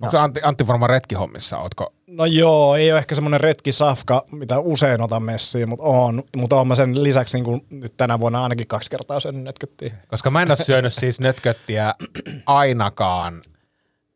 [0.00, 1.58] Onko se Antti, Antti varmaan retkihommissa?
[1.58, 1.92] Ootko?
[2.06, 6.22] No joo, ei ole ehkä semmoinen retkisafka, mitä usein otan messiin, mutta on.
[6.36, 9.94] Mutta oon mä sen lisäksi niin kuin nyt tänä vuonna ainakin kaksi kertaa sen nötköttiä.
[10.08, 11.94] Koska mä en ole syönyt siis nötköttiä
[12.46, 13.42] ainakaan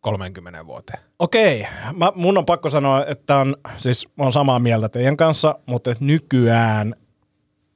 [0.03, 0.99] 30 vuoteen.
[1.19, 5.59] Okei, mä, mun on pakko sanoa, että on, siis mä oon samaa mieltä teidän kanssa,
[5.67, 6.95] mutta että nykyään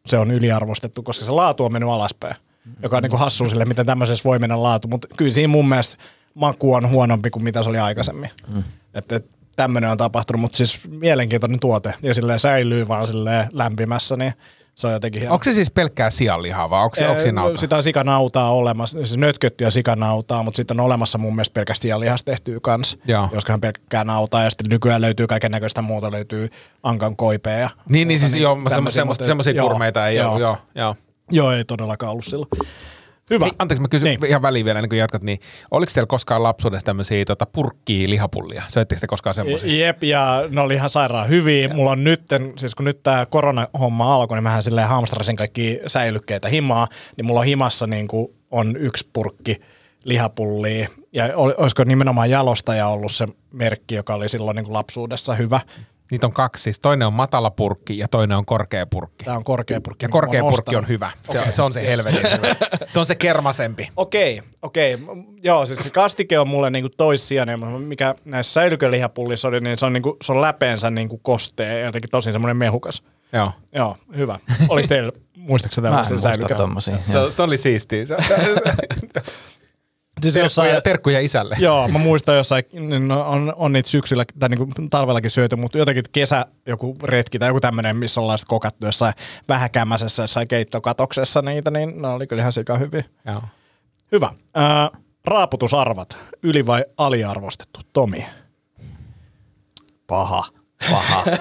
[0.07, 2.37] se on yliarvostettu, koska se laatu on mennyt alaspäin,
[2.83, 5.69] joka on niin kuin hassu sille, miten tämmöisessä voi mennä laatu, mutta kyllä siinä mun
[5.69, 5.97] mielestä
[6.35, 8.31] maku on huonompi kuin mitä se oli aikaisemmin.
[8.55, 8.62] Mm.
[8.95, 14.17] Että, että tämmöinen on tapahtunut, mutta siis mielenkiintoinen tuote ja silleen säilyy vaan silleen lämpimässä,
[14.17, 14.33] niin
[14.77, 15.33] se on jotenkin hieno.
[15.35, 17.61] Onko se siis pelkkää sianlihaa vai onko, se, onko siinä Ee, nauta?
[17.61, 22.31] Sitä on sikanautaa olemassa, siis nötköttiä sikanautaa, mutta sitten on olemassa mun mielestä pelkästään lihasta
[22.31, 22.59] tehtyä
[23.07, 23.29] Joo.
[23.33, 26.49] joskaan pelkkää nautaa ja sitten nykyään löytyy kaiken näköistä muuta, löytyy
[26.83, 27.59] ankan koipea.
[27.59, 30.33] Ja Niin, niin siis joo, tämmöisiä, semmoisia joo, kurmeita ei joo.
[30.33, 30.41] ole.
[30.41, 30.95] Joo, joo.
[31.31, 32.49] Joo, ei todellakaan ollut silloin.
[33.31, 33.45] Hyvä.
[33.45, 34.21] Hei, anteeksi, mä kysyn Niin.
[34.21, 34.29] niin.
[34.31, 35.39] ihan väliin vielä, niin kun jatkat, niin
[35.71, 38.62] oliko teillä koskaan lapsuudessa tämmöisiä tota, purkkia lihapullia?
[38.69, 39.87] Söittekö te koskaan semmoisia?
[39.87, 41.69] Jep, ja ne oli ihan sairaan hyviä.
[41.69, 42.23] Mulla on nyt,
[42.59, 47.41] siis kun nyt tämä koronahomma alkoi, niin mähän silleen hamstrasin kaikki säilykkeitä himaa, niin mulla
[47.41, 49.61] on himassa niin kuin on yksi purkki
[50.05, 50.89] lihapullia.
[51.12, 55.61] Ja ol- olisiko nimenomaan jalostaja ollut se merkki, joka oli silloin niin kuin lapsuudessa hyvä.
[56.11, 59.25] Niitä on kaksi, siis toinen on matala purkki ja toinen on korkea purkki.
[59.25, 60.05] Tämä on korkea purkki.
[60.05, 61.11] Ja korkea purkki on hyvä.
[61.33, 61.88] Se, Okei, se on se yes.
[61.88, 62.55] helvetin hyvä.
[62.88, 63.88] Se on se kermasempi.
[63.97, 64.99] Okei, okei.
[65.42, 69.87] Joo, siis se kastike on mulle niinku toissijainen, mutta mikä näissä säilykölihapullissa oli, niin se
[69.87, 73.03] on, niinku, se on läpeensä niinku kostea ja jotenkin tosi semmoinen mehukas.
[73.33, 73.53] Joo.
[73.75, 74.38] Joo, hyvä.
[74.69, 76.57] Oliko teillä, muistaakseni Mä en tällaisen muista säilykön?
[76.57, 76.97] tommosia.
[77.07, 78.05] Se, se oli siistiä.
[80.33, 81.57] Siis terkkuja, jossain, terkkuja isälle.
[81.69, 86.05] joo, mä muistan jossain, niin on, on niitä syksyllä tai niinku talvellakin syöty, mutta jotenkin
[86.12, 89.15] kesä joku retki tai joku tämmöinen, missä ollaan sitten kokattu jossain
[89.49, 93.05] vähäkämmäisessä jossain keittokatoksessa niitä, niin ne oli kyllä ihan sika hyviä.
[93.27, 93.43] Joo.
[94.12, 94.31] Hyvä.
[94.55, 94.91] Ää,
[95.25, 97.81] raaputusarvat, yli vai aliarvostettu?
[97.93, 98.27] Tomi.
[100.07, 100.45] Paha,
[100.91, 101.25] paha.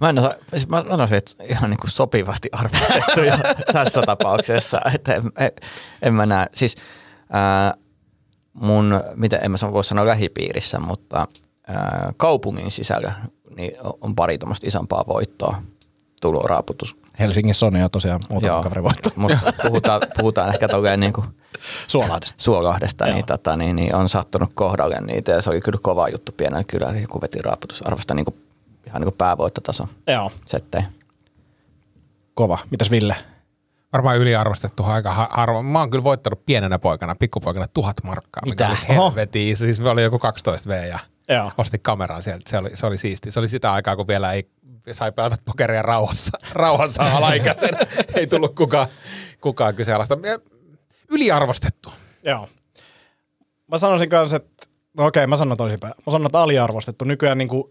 [0.00, 3.20] Mä, en osaa, siis mä sanoisin, että ihan niin kuin sopivasti arvostettu
[3.72, 4.80] tässä tapauksessa.
[4.94, 5.50] Että en, en,
[6.02, 6.46] en mä näe.
[6.54, 6.76] Siis
[7.34, 7.74] ää,
[8.52, 11.28] mun, mitä en mä voi sanoa lähipiirissä, mutta
[11.66, 13.12] ää, kaupungin sisällä
[13.56, 15.62] niin on- pari tuommoista isompaa voittoa
[16.20, 16.96] tullut raaputus.
[17.18, 19.10] Helsingissä on jo tosiaan muutama kaveri voitto.
[19.16, 21.26] mutta puhutaan, puhutaan ehkä tolleen niin kuin
[21.86, 22.42] Suolahdesta.
[22.42, 26.32] Suolahdesta, niin, tota, niin, niin, on sattunut kohdalle niitä ja se oli kyllä kova juttu
[26.32, 28.34] pienellä kylällä, joku veti raaputusarvasta niin kuin,
[28.86, 30.84] ihan niin kuin päävoittotason Joo, settejä.
[32.34, 32.58] kova.
[32.70, 33.16] Mitäs Ville?
[33.94, 35.66] Varmaan yliarvostettu aika ha- harvoin.
[35.66, 38.42] Mä oon kyllä voittanut pienenä poikana, pikkupoikana tuhat markkaa.
[38.44, 38.68] Mitä?
[38.68, 39.56] Mikä oli helvetin.
[39.56, 41.52] Siis me oli joku 12 V ja Joo.
[41.58, 42.50] ostin kameran sieltä.
[42.50, 43.30] Se oli, se oli siisti.
[43.30, 44.50] Se oli sitä aikaa, kun vielä ei
[44.92, 47.78] sai pelata pokeria rauhassa, rauhassa alaikäisenä.
[48.16, 48.86] ei tullut kukaan,
[49.40, 50.18] kukaan kyseenalaista.
[51.10, 51.92] Yliarvostettu.
[52.22, 52.48] Joo.
[53.66, 54.66] Mä sanoisin kanssa, että
[54.98, 55.94] no okei, mä sanon toisinpäin.
[56.06, 57.04] Mä sanon, että aliarvostettu.
[57.04, 57.70] Nykyään niinku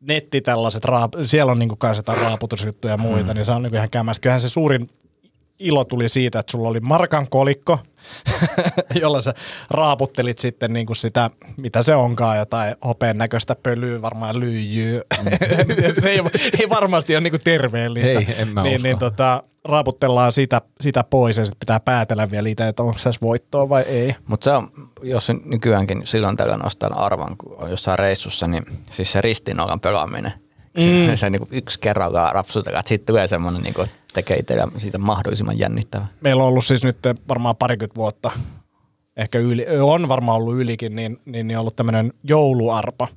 [0.00, 3.34] netti tällaiset, raap, siellä on niinku kanssa jotain raaputusjuttuja ja muita, mm.
[3.34, 4.20] niin se on niinku ihan kämästä.
[4.20, 4.88] Kyllähän se suurin
[5.58, 7.78] ilo tuli siitä, että sulla oli markan kolikko,
[9.00, 9.34] jolla sä
[9.70, 15.02] raaputtelit sitten niinku sitä, mitä se onkaan, jotain hopeen näköistä pölyä, varmaan lyijyä.
[16.02, 16.20] se ei,
[16.60, 18.18] ei varmasti ole niinku terveellistä.
[18.18, 18.86] Ei, en mä niin, usko.
[18.86, 23.10] niin tota, raaputellaan sitä, sitä pois ja sitten pitää päätellä vielä itse, että onko se
[23.22, 24.14] voittoa vai ei.
[24.26, 24.70] Mutta se on,
[25.02, 30.32] jos nykyäänkin silloin tällöin nostan arvan, kun on jossain reissussa, niin siis se ristinollan pelaaminen,
[30.78, 31.06] mm.
[31.06, 35.58] se, se niinku yksi kerrallaan rapsutetaan, että siitä tulee semmoinen, niinku, tekee itsellä siitä mahdollisimman
[35.58, 36.06] jännittävä.
[36.20, 36.98] Meillä on ollut siis nyt
[37.28, 38.30] varmaan parikymmentä vuotta,
[39.16, 43.08] ehkä yli, on varmaan ollut ylikin, niin, niin, niin ollut tämmöinen jouluarpa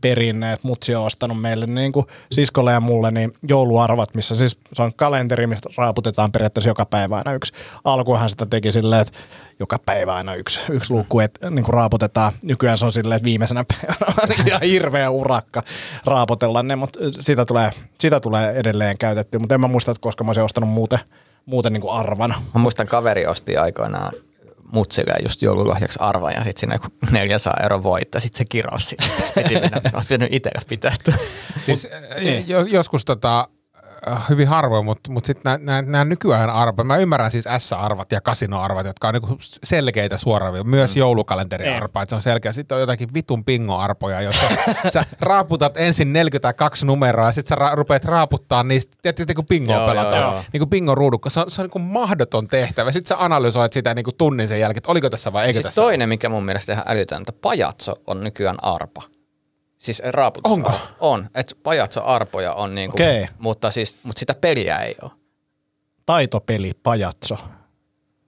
[0.00, 4.58] perinne, että mutsi on ostanut meille niin kuin siskolle ja mulle niin jouluarvat, missä siis
[4.72, 7.52] se on kalenteri, missä raaputetaan periaatteessa joka päivä aina yksi.
[7.84, 9.18] Alkuunhan sitä teki silleen, että
[9.60, 12.32] joka päivä aina yksi, yksi luukku, että niin kuin raaputetaan.
[12.42, 15.62] Nykyään se on silleen, että viimeisenä päivänä on ihan hirveä urakka
[16.04, 20.24] raapotella ne, mutta sitä tulee, sitä tulee edelleen käytettyä, mutta en mä muista, että koska
[20.24, 20.98] mä olisin ostanut muuten,
[21.46, 22.42] muuten niin kuin arvana.
[22.54, 24.12] Mä muistan kaveri osti aikoinaan
[24.72, 29.04] mutsille just joululahjaksi arvan ja sitten sinne joku 400 euro voittaa, sitten se kiros siitä.
[29.24, 30.94] Sitten piti mennä, olisi pitänyt itsellä pitää.
[31.66, 31.88] Siis
[32.20, 32.44] niin.
[32.48, 33.48] joskus tota,
[34.28, 39.08] hyvin harvoin, mutta mut sitten nämä nykyään arvot, mä ymmärrän siis S-arvat ja kasinoarvat, jotka
[39.08, 40.98] on niinku selkeitä suoraan, myös mm.
[40.98, 42.52] joulukalenteriarpa, että se on selkeä.
[42.52, 44.46] Sitten on jotakin vitun pingoarpoja, jossa
[44.94, 49.46] sä raaputat ensin 42 numeroa ja sitten sä ra- rupeat raaputtaa niistä, tietysti niin kuin
[49.46, 50.44] bingoa Joo, pelataan, joo, joo.
[50.52, 52.92] niin kuin bingo ruudukka, se on, se on niin kuin mahdoton tehtävä.
[52.92, 55.68] Sitten sä analysoit sitä niin kuin tunnin sen jälkeen, että oliko tässä vai eikö Sitten
[55.68, 55.82] tässä.
[55.82, 59.02] toinen, mikä mun mielestä ihan älytöntä, pajatso on nykyään arpa.
[59.80, 60.52] Siis raaputus.
[60.52, 60.72] Onko?
[61.00, 63.26] On, että pajatso arpoja on niinku, Okei.
[63.38, 65.10] mutta, siis, mutta sitä peliä ei ole.
[66.06, 67.36] Taitopeli, pajatso.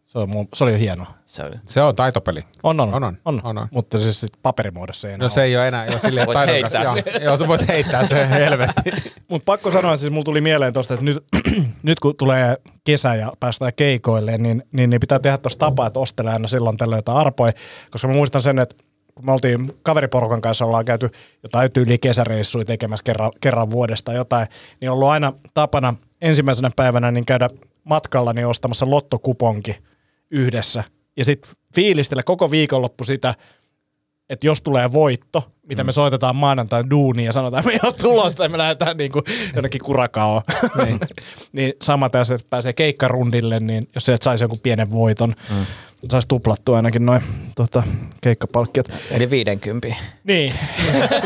[0.06, 1.06] Se, on, mun- se oli jo hieno.
[1.26, 1.56] Se oli.
[1.66, 2.40] Se on taitopeli.
[2.62, 3.18] On, on, On, on.
[3.24, 3.40] on.
[3.44, 3.68] On, on.
[3.70, 6.72] Mutta siis sit paperimuodossa ei enää No se ei ole enää, jo silleen Voit taidokas.
[6.74, 8.90] heittää Joo, joo, sä voit heittää se helvetti.
[9.28, 11.24] Mutta pakko sanoa, siis mulla tuli mieleen tosta, että nyt,
[11.82, 16.00] nyt kun tulee kesä ja päästään keikoille, niin, niin, niin pitää tehdä tuossa tapaa, että
[16.00, 17.52] ostelee aina silloin tällöin jotain arpoja.
[17.90, 18.76] Koska mä muistan sen, että
[19.22, 21.10] kun me oltiin kaveriporukan kanssa, ollaan käyty
[21.42, 24.46] jotain tyyliä kesäreissuja tekemässä kerran, kerran vuodesta jotain,
[24.80, 27.48] niin on ollut aina tapana ensimmäisenä päivänä niin käydä
[27.84, 29.78] matkalla niin ostamassa lottokuponki
[30.30, 30.84] yhdessä.
[31.16, 33.34] Ja sitten fiilistellä koko viikonloppu sitä,
[34.28, 37.92] että jos tulee voitto, mitä me soitetaan maanantain duuniin ja sanotaan, että me ei ole
[37.92, 40.42] tulossa ja me lähdetään niin kuin jonnekin kurakaoon.
[40.84, 41.00] niin.
[41.52, 45.66] niin sama tässä, että pääsee keikkarundille, niin jos sieltä saisi jonkun pienen voiton, mm.
[46.10, 47.22] Saisi tuplattua ainakin noin
[47.56, 47.82] tota,
[48.20, 48.88] keikkapalkkiot.
[49.10, 49.88] Eli 50.
[50.24, 50.54] Niin.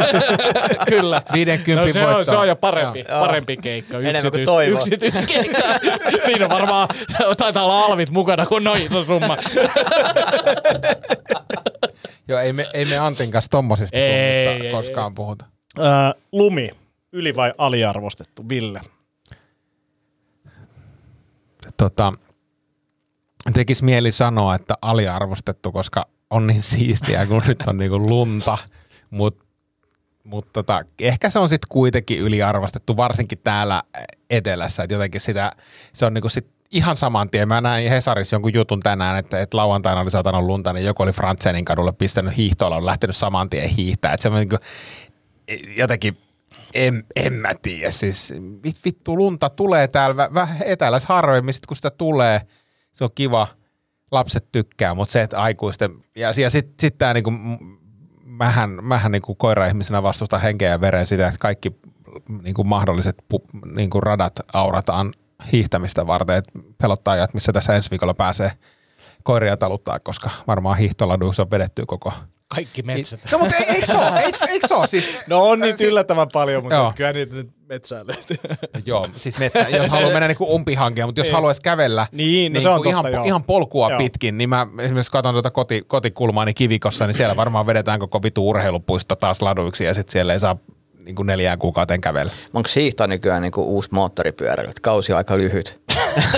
[0.89, 1.23] Kyllä.
[1.33, 2.25] 50 no, se, on, voittoa.
[2.25, 3.21] se on jo parempi, Joo.
[3.27, 3.99] parempi keikka.
[3.99, 4.79] Enemmän kuin Yksityis- toivoo.
[4.79, 5.59] Yksityiskeikka.
[6.27, 6.89] Siinä on varmaan,
[7.37, 9.37] taitaa olla alvit mukana, kun noin iso summa.
[12.29, 15.45] Joo, ei me, ei me Antin kanssa tommosista Ei, summista ei, koskaan puhuta.
[15.81, 16.71] Ää, lumi,
[17.13, 18.49] yli vai aliarvostettu?
[18.49, 18.81] Ville.
[21.77, 22.13] Tota,
[23.53, 28.59] tekis mieli sanoa, että aliarvostettu, koska on niin siistiä, kun nyt on niinku lunta,
[29.11, 29.45] mutta
[30.25, 33.83] mut tota, ehkä se on sitten kuitenkin yliarvostettu, varsinkin täällä
[34.31, 35.53] etelässä, että jotenkin sitä,
[35.93, 37.49] se on niinku sit ihan saman tien.
[37.49, 41.13] Mä näin Hesarissa jonkun jutun tänään, että, että lauantaina oli satanut lunta, niin joku oli
[41.13, 44.13] Frantsenin kadulle pistänyt hiihtoilla, on lähtenyt saman tien hiihtää.
[44.13, 44.57] Että se on niinku,
[45.77, 46.19] jotenkin,
[46.75, 51.67] en, en mä tiedä, siis vit, vittu lunta tulee täällä vä- vähän etelässä harvemmin, sit
[51.67, 52.41] kun sitä tulee,
[52.97, 53.49] se on kiva,
[54.13, 57.33] lapset tykkää, mutta se, että aikuisten, ja, ja sitten sit tämä niinku,
[58.25, 61.77] mähän, mähän niinku koira-ihmisenä vastustan henkeä ja veren sitä, että kaikki
[62.43, 63.43] niinku mahdolliset pu,
[63.75, 65.13] niinku radat aurataan
[65.53, 68.53] hiihtämistä varten, että pelottaa ajat, missä tässä ensi viikolla pääsee
[69.23, 72.13] koiria taluttaa, koska varmaan hiihtoladuissa on vedetty koko
[72.49, 73.21] Kaikki metsät.
[73.33, 74.21] No mutta eikö se ole?
[74.21, 74.87] Eikö, eikö se ole?
[74.87, 76.93] Siis, No on niitä siis- yllättävän paljon, mutta Joo.
[76.97, 78.37] kyllä niitä nyt metsään löytyy.
[78.87, 82.69] Joo, siis metsä, jos haluaa mennä niinku umpihankeen, mutta jos haluaisi kävellä Niin, no se
[82.69, 83.99] on ihan, totta, ihan polkua Joo.
[83.99, 88.49] pitkin, niin mä esimerkiksi katson tuota koti, kotikulmaani kivikossa, niin siellä varmaan vedetään koko vitu
[88.49, 90.57] urheilupuisto taas laduiksi ja sitten siellä ei saa
[91.07, 92.33] niinku neljään kuukauteen kävellä.
[92.55, 95.81] Onko hiihto nykyään niinku uusi moottoripyörä, että kausi on aika lyhyt?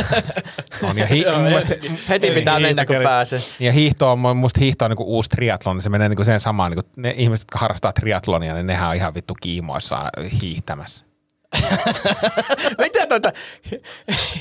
[0.82, 1.74] On, ja, hi- mielestä,
[2.08, 3.40] Heti pitää mennä, kun pääsee.
[3.60, 6.40] ja hiihto on, mun musta hiihto on niinku uusi triathlon, niin se menee niinku sen
[6.40, 9.98] samaan, niinku ne ihmiset, jotka harrastaa triathlonia, niin nehän on ihan vittu kiimoissa
[10.42, 11.07] hiihtämässä.
[12.82, 13.32] Mitä tuota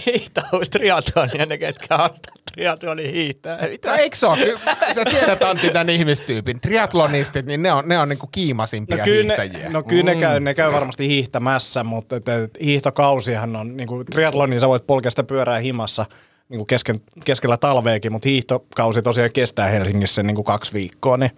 [0.06, 3.62] hiihtäus triatlonia, ne ketkä harrastaa triatlonia hiihtää?
[3.62, 3.96] No Mitä?
[3.96, 4.60] eikö se ole?
[4.96, 6.62] Sä tiedät Antti tämän ihmistyypin.
[6.62, 9.68] Triathlonistit, niin ne on, ne on niinku kiimasimpia No kyllä, hiihtäjiä.
[9.68, 13.88] ne, no kyllä ne, käy, ne käy varmasti hiihtämässä, mutta et, et, hiihtokausihan on, niin
[13.88, 16.06] kuin triathlonin sä voit polkea sitä pyörää himassa
[16.50, 21.32] niin kuin kesken, keskellä talveekin, mutta hiihtokausi tosiaan kestää Helsingissä niin kuin kaksi viikkoa, niin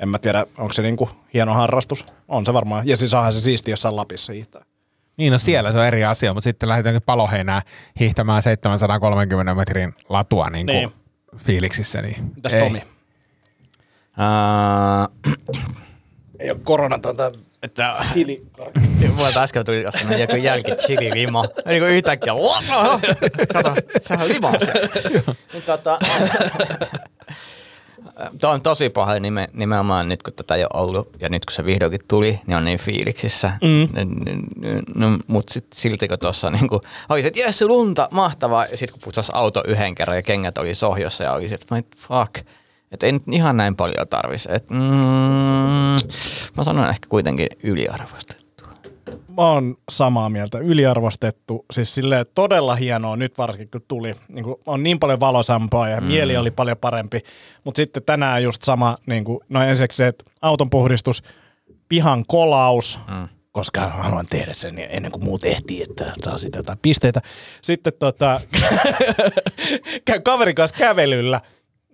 [0.00, 2.04] en mä tiedä, onko se niin kuin hieno harrastus.
[2.28, 2.88] On se varmaan.
[2.88, 4.64] Ja siis onhan se siisti jossain Lapissa hiihtää.
[5.16, 7.62] Niin, no siellä se on eri asia, mutta sitten lähdetään palloheinää
[8.00, 10.92] hiihtämään 730 metrin latua niin kuin Niin.
[11.36, 12.02] fiiliksissä.
[12.02, 12.60] Niin Mitäs ei.
[12.62, 12.82] Tomi?
[14.18, 15.34] Uh,
[16.40, 17.32] Ei ole koronatonta.
[17.62, 17.96] että
[19.16, 21.44] mulla äsken tuli jossain joku jälki chili lima.
[21.66, 22.32] Niin kuin yhtäkkiä,
[23.52, 24.72] kato, sehän on limaa se.
[25.52, 25.98] Niin tota,
[28.40, 31.54] Tuo on tosi paha nime, nimenomaan nyt, kun tätä ei ole ollut ja nyt kun
[31.54, 33.52] se vihdoinkin tuli, niin on niin fiiliksissä.
[33.62, 33.88] Mm.
[34.94, 36.68] No, mutta silti kun tuossa niin
[37.08, 38.66] oli se, että jes, lunta, mahtavaa.
[38.66, 41.76] Ja sitten kun putsasi auto yhden kerran ja kengät oli sohjossa ja oli se, että
[41.96, 42.46] fuck.
[42.92, 44.48] Että ei nyt ihan näin paljon tarvisi.
[44.52, 44.78] Et, mm,
[46.56, 48.43] mä sanon ehkä kuitenkin yliarvostettu.
[49.12, 50.58] Mä oon samaa mieltä.
[50.58, 51.64] Yliarvostettu.
[51.72, 54.14] Siis silleen todella hienoa nyt varsinkin kun tuli.
[54.28, 56.06] Niin kuin, on niin paljon valosampaa ja mm.
[56.06, 57.20] mieli oli paljon parempi.
[57.64, 61.22] Mutta sitten tänään just sama, niin kuin, no ensiksi se, että auton puhdistus,
[61.88, 63.28] pihan kolaus, mm.
[63.52, 67.20] koska haluan tehdä sen ennen kuin muut ehtii, että saa sitä jotain pisteitä.
[67.62, 68.40] Sitten tota,
[70.06, 71.40] käy kaverin kanssa kävelyllä,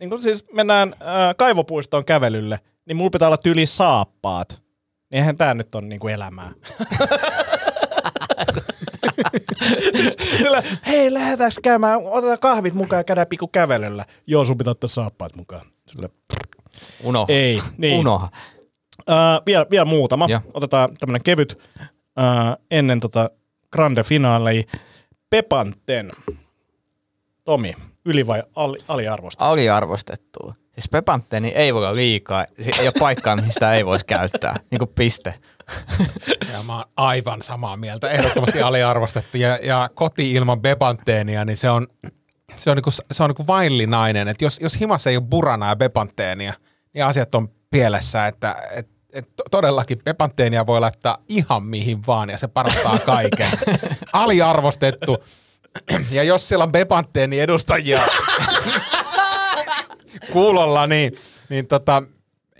[0.01, 4.70] niin kun siis mennään äh, kaivopuistoon kävelylle, niin mulla pitää olla tyli saappaat.
[5.11, 6.53] Niin eihän tää nyt on niinku elämää.
[9.97, 14.05] Siis Sillä, hei, lähdetäänkö käymään, otetaan kahvit mukaan ja käydään pikku kävelyllä.
[14.27, 15.67] Joo, sun pitää ottaa saappaat mukaan.
[15.87, 16.09] Sillä,
[17.03, 17.27] Unoha.
[17.29, 17.99] ei, niin.
[18.01, 18.29] Unoha.
[19.01, 20.27] Uh, vielä, vielä muutama.
[20.29, 20.41] Joo.
[20.55, 23.31] Otetaan tämmönen kevyt uh, ennen tota
[23.73, 24.63] grande finaalia.
[25.31, 26.11] Pepanten.
[27.45, 29.51] Tomi, yli vai ali, aliarvosta?
[29.51, 30.55] Aliarvostettua.
[30.81, 32.45] Siis Pepanteeni ei voi olla liikaa.
[32.79, 34.57] Ei ole paikkaa, mihin sitä ei voisi käyttää.
[34.71, 35.35] Niin kuin piste.
[36.53, 39.37] Ja mä oon aivan samaa mieltä, ehdottomasti aliarvostettu.
[39.37, 41.87] Ja, ja koti ilman bepanteenia, niin se on,
[42.57, 44.29] se on, niinku, se on niinku vaillinainen.
[44.29, 46.55] Et jos, jos himassa ei ole burana ja bepanteenia,
[46.95, 52.31] niin asiat on pielessä, että et, et to- todellakin bepanteenia voi laittaa ihan mihin vaan
[52.31, 53.49] ja se parantaa kaiken.
[54.13, 55.25] Aliarvostettu.
[56.11, 58.03] Ja jos siellä on bepanteeni edustajia
[60.33, 61.17] kuulolla, niin,
[61.49, 62.03] niin tota,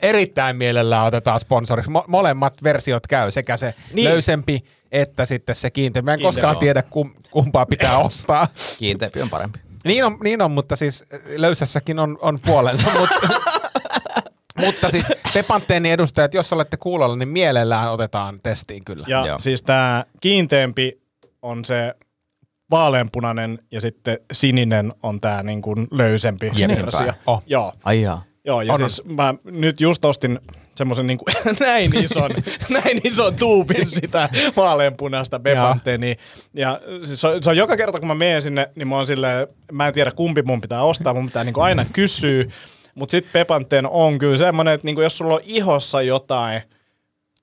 [0.03, 1.91] erittäin mielellään otetaan sponsoriksi.
[1.91, 4.09] Mo- molemmat versiot käy, sekä se Niin.
[4.09, 6.03] löysempi että sitten se kiinteä.
[6.03, 6.61] Mä en koskaan joo.
[6.61, 8.49] tiedä, kum, kumpaa pitää ostaa.
[8.79, 9.59] Kiinteämpi on parempi.
[9.85, 11.05] Niin on, niin on, mutta siis
[11.37, 12.91] löysässäkin on, on puolensa.
[13.01, 13.29] mutta,
[14.57, 15.05] mutta siis
[15.35, 19.07] Pepanteeni edustajat, jos olette kuulolla, niin mielellään otetaan testiin kyllä.
[19.09, 19.39] Ja Joo.
[19.39, 21.01] siis tämä kiinteämpi
[21.43, 21.95] on se
[22.71, 27.13] vaaleanpunainen ja sitten sininen on tämä niin kuin löysempi versio.
[27.27, 27.43] Oh.
[27.47, 27.73] Joo.
[27.85, 28.23] Ai jaa.
[28.45, 30.39] Joo, ja On, siis mä nyt just ostin
[30.75, 31.35] semmoisen niin kuin,
[31.67, 32.31] näin ison,
[32.83, 36.15] näin ison tuubin sitä vaaleanpunaista Bepanteenia.
[36.55, 39.07] Ja siis se, on, se on joka kerta, kun mä menen sinne, niin mä oon
[39.07, 42.45] silleen, mä en tiedä kumpi mun pitää ostaa, mun pitää niin kuin aina kysyä.
[42.95, 46.63] Mutta sitten Pepanteen on kyllä semmoinen, että niin kuin jos sulla on ihossa jotain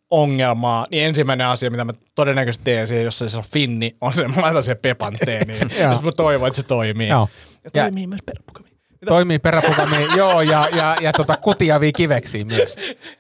[0.10, 4.28] ongelmaa, niin ensimmäinen asia, mitä mä todennäköisesti teen siihen, jos se on finni, on se,
[4.28, 5.70] mä laitan siihen Pepanteeniin.
[5.80, 5.92] Joo.
[5.92, 7.08] jos mä toivon, että se toimii.
[7.08, 7.30] Joo.
[7.64, 8.68] Ja Ja- toimii myös perpukami.
[9.06, 12.76] Toimii peräpukamiin, joo, ja, ja, ja tota, kutiavii kiveksiin myös.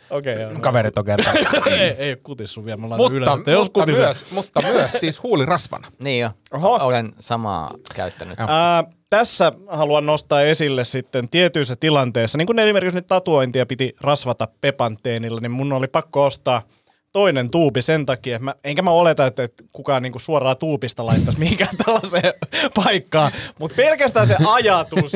[0.09, 0.59] Okei, okay, joo.
[0.61, 1.33] Kaverit on kertaa.
[1.65, 4.05] ei, ei ole kutissu vielä, mä laitan mutta, ylös, että jos mutta, kutisee.
[4.05, 5.87] myös, mutta myös siis huulirasvana.
[5.99, 6.29] Niin jo.
[6.53, 6.79] Oho.
[6.81, 8.39] Olen samaa käyttänyt.
[8.39, 8.47] Joo.
[9.09, 15.39] Tässä haluan nostaa esille sitten tietyissä tilanteissa, niin kuin esimerkiksi nyt tatuointia piti rasvata pepanteenilla,
[15.41, 16.61] niin mun oli pakko ostaa
[17.13, 21.05] toinen tuubi sen takia, että mä, enkä mä oleta, että, että kukaan niinku suoraan tuupista
[21.05, 22.33] laittaisi mihinkään tällaiseen
[22.75, 25.13] paikkaan, mutta pelkästään se ajatus,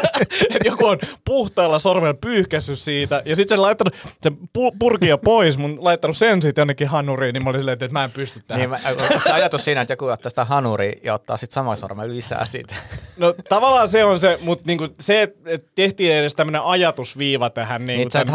[0.54, 5.58] että joku on puhtaalla sormella pyyhkässyt siitä, ja sitten se laittanut sen pu- purkia pois,
[5.58, 8.60] mun laittanut sen sitten jonnekin hanuriin, niin mä olin silleen, että mä en pysty tähän.
[8.60, 11.76] Niin, mä, onko se ajatus siinä, että joku ottaa sitä hanuria ja ottaa sitten saman
[11.76, 12.74] sormen lisää siitä?
[13.16, 17.86] No tavallaan se on se, mutta niinku se, että et tehtiin edes tämmöinen ajatusviiva tähän.
[17.86, 18.28] Niinku Niin, sä et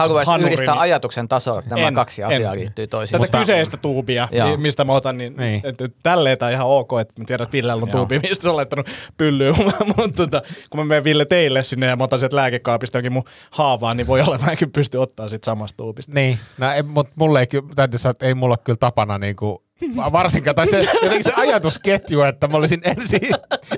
[0.45, 2.27] yhdistää niin- ajatuksen tasolla, että nämä En, kaksi en.
[2.27, 3.11] asiaa liittyy toisiin.
[3.11, 4.57] Tätä Mutta- kyseistä tuubia, Joo.
[4.57, 5.61] mistä mä otan, niin, Niin.
[5.63, 8.41] Et, et, tälleen tää on ihan ok, että mä tiedän, että Villellä on tuubi, mistä
[8.43, 9.55] se on laittanut pyllyyn,
[9.97, 13.23] mutta tota, kun mä menen Ville teille sinne ja mä otan sieltä lääkekaapista jokin mun
[13.51, 16.11] haavaan, niin voi olla, että mä kyllä pysty ottaa sit samasta tuubista.
[16.13, 19.63] Niin, no, mutta mulle ei, kyllä- täytyy sanoa, että ei mulla kyllä tapana niinku,
[20.11, 23.21] varsinkaan, tai se, jotenkin se ajatusketju, että mä olisin ensin,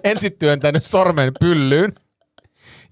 [0.04, 1.94] ensin työntänyt sormen pyllyyn,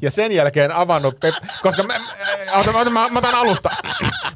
[0.01, 3.69] ja sen jälkeen avannut, pep- koska mä, äh, ota, ota, mä, mä, otan alusta,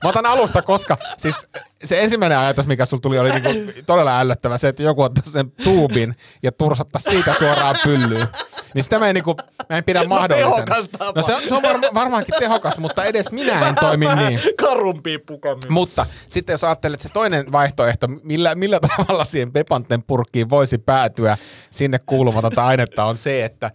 [0.04, 1.48] mä otan alusta, koska siis
[1.84, 5.52] se ensimmäinen ajatus, mikä sulla tuli, oli niinku todella ällöttävä se, että joku ottaa sen
[5.64, 8.28] tuubin ja tursattaisi siitä suoraan pyllyyn.
[8.74, 9.36] Niin sitä mä en, niinku,
[9.70, 10.66] mä en pidä on mahdollisena.
[10.66, 11.14] tehokas tapa.
[11.16, 14.40] No se on, se on varma, varmaankin tehokas, mutta edes minä en toimi niin.
[14.58, 15.70] Karumpia pukamia.
[15.70, 21.38] Mutta sitten jos ajattelet se toinen vaihtoehto, millä, millä tavalla siihen Pepanten purkkiin voisi päätyä
[21.70, 23.72] sinne kuulumatonta ainetta on se, että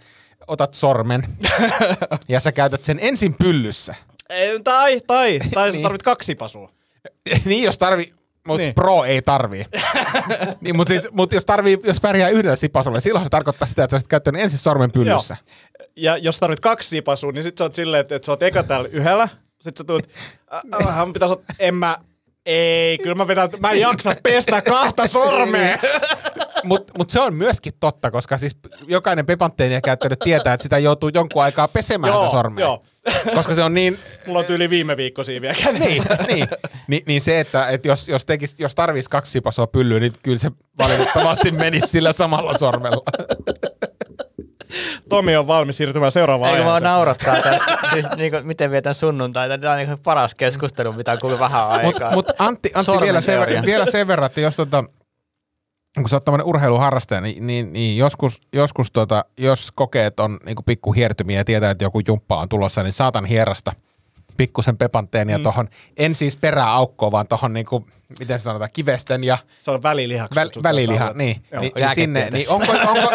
[0.49, 1.23] otat sormen
[2.29, 3.95] ja sä käytät sen ensin pyllyssä.
[4.29, 5.83] Ei, tai, tai, tai sä Niin.
[5.83, 6.71] tarvit kaksi pasua.
[7.45, 8.13] niin jos tarvii,
[8.47, 8.75] mutta Niin.
[8.75, 9.67] pro ei tarvii.
[10.61, 13.91] niin, mutta siis, mut jos, tarvii, jos pärjää yhdellä sipasulla, silloin se tarkoittaa sitä, että
[13.91, 15.37] sä olisit käyttänyt ensin sormen pyllyssä.
[15.97, 18.63] Ja jos tarvit kaksi sipasua, niin sit sä oot silleen, että, että sä oot eka
[18.63, 19.29] täällä yhdellä,
[19.61, 20.09] sit sä tuut,
[20.55, 21.97] äh, äh, pitäis ot, en mä,
[22.47, 25.79] ei, kyllä mä vedän, mä en jaksa pestä kahta sormea.
[26.67, 31.11] Mutta mut se on myöskin totta, koska siis jokainen Pepanteenia käyttänyt tietää, että sitä joutuu
[31.15, 32.65] jonkun aikaa pesemään Joo, sitä sormea.
[32.65, 32.83] joo.
[33.35, 35.79] Koska se on niin, Mulla on tyyli viime viikko siiviä kädessä.
[35.87, 36.49] niin, niin,
[36.89, 40.39] niin, niin se, että, että jos, jos, tekis, jos tarvitsisi kaksi sipasoa pyllyä, niin kyllä
[40.39, 43.03] se valitettavasti menisi sillä samalla sormella.
[45.09, 46.91] Tomi on valmis siirtymään seuraavaan Eikö aiheeseen.
[46.91, 49.59] naurattaa tässä, siis niinku, miten vietän sunnuntaita.
[49.59, 52.13] Tämä on niinku paras keskustelu, mitä on kuullut vähän Mutta aikaa.
[52.13, 54.85] mut Antti, Antti Sormen vielä, sen, vielä sen verran, että jos tota,
[56.03, 60.57] kun sä oot tämmöinen urheiluharrastaja, niin, niin, niin joskus, joskus tota, jos kokeet on niin
[60.67, 63.73] pikku hiertymiä ja tietää, että joku jumppa on tulossa, niin saatan hierasta
[64.37, 65.45] pikkusen pepanteenia mm.
[65.45, 67.87] tohon, en siis peräaukkoon, vaan tohon niinku,
[68.19, 70.35] miten se sanotaan, kivesten ja Se on välilihaksi.
[70.35, 71.61] väl, väliliha, niin, Joo.
[71.61, 73.11] niin, niin sinne, niin onko, onko,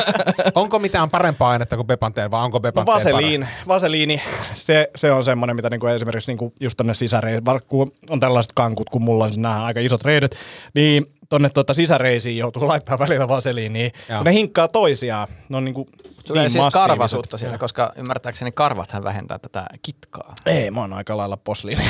[0.55, 4.21] onko mitään parempaa ainetta kuin pepanteen, vai onko No pepanteen vaseliin, vaseliini,
[4.53, 8.89] se, se on semmoinen, mitä niinku esimerkiksi niinku just tonne sisäreihin, kun on tällaiset kankut,
[8.89, 10.35] kun mulla on nämä aika isot reidet,
[10.73, 15.27] niin tonne tota sisäreisiin joutuu laittaa välillä vaseliiniin, kun ne hinkkaa toisiaan.
[15.49, 15.87] Ne on niinku
[16.27, 20.35] Tulee niin siis karvasuutta siellä, koska ymmärtääkseni karvathan vähentää tätä kitkaa.
[20.45, 21.83] Ei, mä oon aika lailla posliini.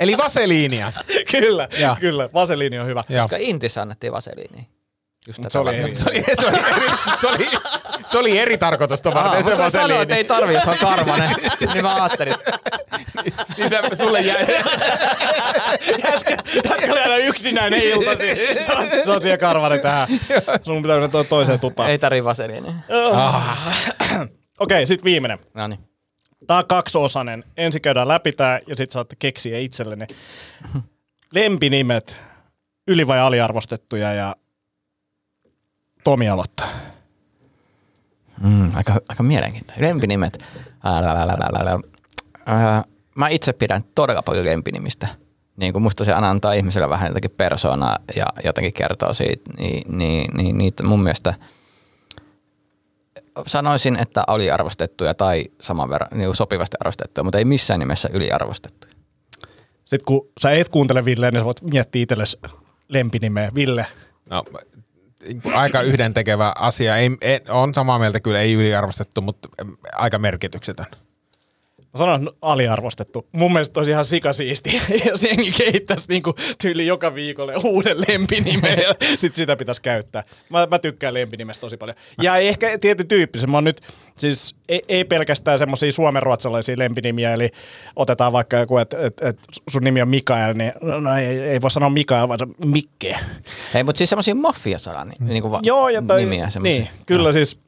[0.00, 0.92] Eli vaseliinia.
[1.30, 1.96] kyllä, Joo.
[2.00, 2.28] kyllä.
[2.34, 3.04] Vaseliini on hyvä.
[3.08, 3.22] Joo.
[3.22, 4.64] Koska Intissä annettiin vaseliiniä.
[5.26, 5.96] Just tätä Se oli eri.
[5.96, 6.86] Se oli, se, oli eri,
[7.20, 7.48] se, oli,
[8.06, 10.02] se oli eri tarkoitusta Aa, varten, se mutta sanoin, vaseliini.
[10.02, 11.30] että ei tarvi, jos on karvanen.
[11.74, 12.34] niin mä ajattelin,
[13.58, 14.52] Niin se, sulle jäi se.
[16.64, 18.26] Jätkä oli aina yksinäinen iltasi.
[19.04, 20.08] Sä oot- vielä karvani tähän.
[20.62, 21.90] Sun pitää mennä to- toiseen tupaan.
[21.90, 22.72] ei tarvi vaseliiniä.
[24.60, 25.38] Okei, sit viimeinen.
[25.54, 25.80] No niin.
[26.46, 27.44] Tää on kaksiosainen.
[27.56, 30.06] Ensin käydään läpi tää ja sit saatte keksiä itsellenne
[31.34, 32.20] lempinimet,
[32.88, 34.36] yli- vai aliarvostettuja ja
[36.04, 36.68] Tomi aloittaa.
[38.40, 39.88] Mm, aika, aika mielenkiintoinen.
[39.88, 40.44] Lempinimet.
[42.46, 42.84] Ää,
[43.14, 45.08] Mä itse pidän todella paljon lempinimistä.
[45.56, 49.98] Niin kuin musta se aina antaa ihmiselle vähän jotakin persoonaa ja jotenkin kertoo siitä, niin,
[49.98, 51.34] niin, niin niitä mun mielestä
[53.46, 58.94] sanoisin, että aliarvostettuja tai saman verran niin kuin sopivasti arvostettuja, mutta ei missään nimessä yliarvostettuja.
[59.84, 62.38] Sitten kun sä et kuuntele Villeä, niin sä voit miettiä itsellesi
[62.88, 63.50] lempinimeä.
[63.54, 63.86] Ville.
[64.30, 64.44] No,
[65.54, 66.96] aika yhdentekevä asia.
[66.96, 69.48] Ei, ei, on samaa mieltä kyllä, ei yliarvostettu, mutta
[69.92, 70.86] aika merkityksetön.
[71.94, 73.26] Mä sanon aliarvostettu.
[73.32, 74.80] Mun mielestä olisi ihan sikasiisti,
[75.10, 80.24] jos jengi kehittäisi niinku tyyli joka viikolle uuden lempinimen ja sit sitä pitäisi käyttää.
[80.50, 81.96] Mä, mä tykkään lempinimestä tosi paljon.
[82.22, 83.50] Ja ehkä tietyn tyyppisen.
[83.50, 83.80] Mä oon nyt,
[84.18, 87.50] siis ei, ei pelkästään semmoisia suomenruotsalaisia lempinimiä, eli
[87.96, 89.38] otetaan vaikka joku, että et, et
[89.70, 93.16] sun nimi on Mikael, niin no ei, ei voi sanoa Mikael, vaan Mikke.
[93.74, 96.50] Hei, mutta siis semmoisia maffiasalan niin, niin va- Joo, ja toi, nimiä.
[96.50, 96.78] semmosia.
[96.78, 97.58] Niin, kyllä siis,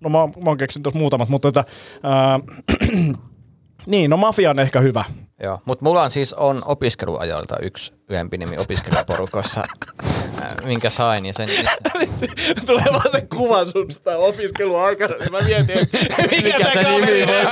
[0.00, 1.64] no mä, mä oon keksinyt tuossa muutamat, mutta tota,
[2.04, 3.08] äh,
[3.86, 5.04] niin, no mafia on ehkä hyvä.
[5.42, 9.60] Joo, mutta mulla on siis on opiskeluajoilta yksi lempinimi opiskelijaporukoissa,
[10.40, 11.26] ää, minkä sain.
[11.26, 11.48] Ja sen,
[12.66, 16.22] Tulee vaan se kuva sun sitä opiskeluaikana, niin mä mietin, että mikä,
[16.58, 17.42] Mikä se nimi voi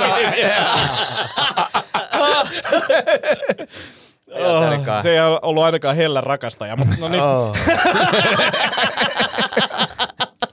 [4.33, 4.63] Oh,
[5.01, 7.23] se ei ollut ainakaan hellä rakastaja, mutta no niin.
[7.23, 7.57] Oh.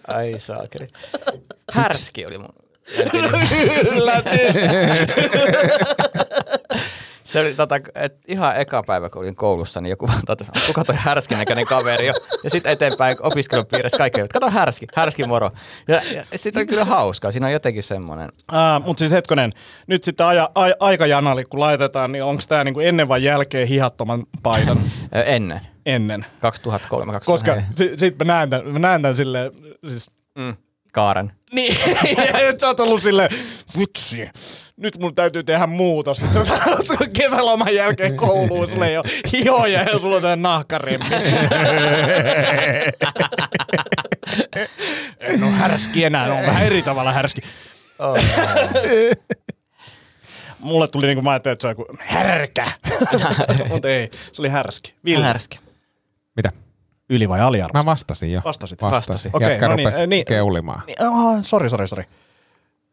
[0.09, 0.89] Ai saakeli.
[1.72, 2.64] Härski oli mun.
[3.93, 4.55] Yllätys.
[7.35, 10.95] Se oli tota, et ihan eka päivä, kun olin koulussa, niin joku tota, kuka toi
[10.99, 12.09] härskin näköinen kaveri.
[12.09, 12.14] on.
[12.45, 15.51] Ja sitten eteenpäin opiskelupiirissä kaikki, että kato härski, härski moro.
[15.89, 18.28] Ja, ja sitten oli kyllä hauskaa, siinä on jotenkin semmoinen.
[18.53, 19.53] Uh, mutta siis hetkonen,
[19.87, 24.22] nyt sitten aja, a, aikajanalle kun laitetaan, niin onko tämä niinku ennen vai jälkeen hihattoman
[24.43, 24.78] paidan?
[25.12, 26.26] Ennen, ennen.
[26.41, 29.53] 2003 2004 Koska sit, sit mä näen tämän, mä näen tämän silleen,
[29.89, 30.57] siis Mm,
[30.95, 31.33] Kaaren.
[31.53, 31.77] Niin,
[32.49, 33.31] et sä oot ollut silleen,
[33.79, 34.29] vitsi,
[34.77, 36.19] nyt mun täytyy tehdä muutos.
[36.19, 36.41] Sit sä
[37.13, 41.07] kesäloman jälkeen kouluun, sulla ei ole hioja ja sulla on sellainen nahkaremmi.
[45.21, 47.41] en oo härski enää, on vähän eri tavalla härski.
[47.99, 48.19] Oh,
[50.59, 52.67] Mulle tuli niinku, mä ajattelin, että se on joku härkä.
[53.69, 54.95] Mutta ei, se oli härski.
[55.05, 55.59] Ville, härski.
[56.37, 56.53] Mitä?
[57.11, 57.79] Yli vai aliarvosta?
[57.79, 58.41] Mä vastasin jo.
[58.45, 58.83] Vastasit?
[58.83, 59.31] Vastasin.
[59.35, 60.27] Okei, Jätkä no niin, rupesi niin.
[60.27, 60.83] keulimaan.
[60.87, 62.03] Niin, oh, sori, sori, sori.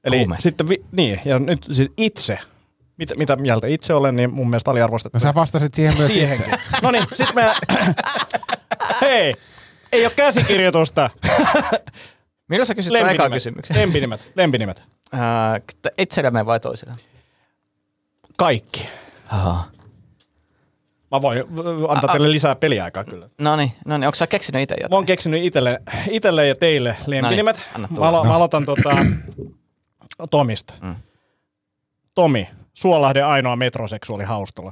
[0.04, 0.36] Eli Kuume.
[0.40, 2.40] sitten, vi, niin, ja nyt siis itse,
[2.98, 5.16] mitä, mitä mieltä itse olen, niin mun mielestä aliarvostettu.
[5.16, 6.54] No sä vastasit siihen myös Siihenkin.
[6.54, 6.62] itse.
[6.82, 7.52] No niin, sit me...
[9.02, 9.34] Hei,
[9.92, 11.10] ei ole käsikirjoitusta.
[12.50, 13.78] Milloin sä kysyt eka kysymyksen?
[13.78, 14.84] Lempinimet, lempinimet.
[15.82, 16.94] T- Itsellemme vai toisille?
[18.38, 18.88] Kaikki.
[19.30, 19.66] Aha.
[21.12, 21.44] Mä voin
[21.90, 23.30] antaa teille lisää peliaikaa kyllä.
[23.38, 24.98] No niin, no niin, onko sä keksinyt itse Mä jotain?
[24.98, 27.60] oon keksinyt itelle, itelle ja teille lempinimet.
[27.78, 28.96] No niin, mä, alo- mä aloitan tota,
[30.32, 30.74] Tomista.
[30.82, 30.96] Mm.
[32.16, 34.72] Tomi, Suolahden ainoa metroseksuaali haustola.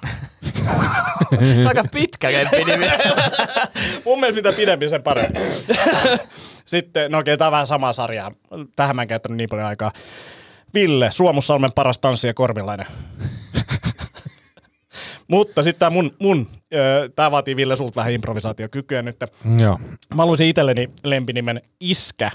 [1.29, 2.85] Se on aika pitkä lempinimi.
[4.05, 5.39] Mun mielestä mitä pidempi, sen parempi.
[6.65, 8.31] Sitten, no okei, tää on vähän sama sarja.
[8.75, 9.91] Tähän mä en käyttänyt niin paljon aikaa.
[10.73, 12.85] Ville, Suomussalmen paras tanssija korvilainen.
[15.29, 19.15] Mutta sitten tää mun, mun ö, tää vaatii Ville sulta vähän improvisaatiokykyä nyt.
[19.59, 19.79] Joo.
[20.15, 22.31] Mä haluaisin itselleni lempinimen Iskä,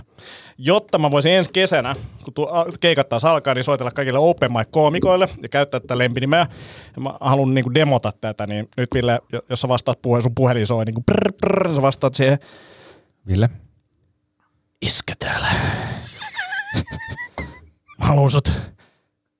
[0.58, 2.34] jotta mä voisin ensi kesänä, kun
[2.80, 6.46] keikat taas alkaa, niin soitella kaikille open mic-koomikoille ja käyttää tätä lempinimeä.
[6.96, 10.34] Ja mä haluan niinku demota tätä, niin nyt Ville, jo- jos sä vastaat puheen, sun
[10.34, 12.38] puhelin soi niinku prr, prr, sä vastaat siihen
[13.26, 13.48] Ville?
[14.82, 15.46] Iskä täällä.
[17.98, 18.48] mä haluan sut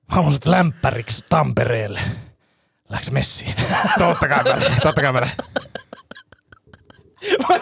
[0.09, 1.99] Mä haluan sut lämpäriksi Tampereelle.
[2.89, 3.53] Läks messiin?
[3.97, 5.19] Totta kai mä, totta kai mä.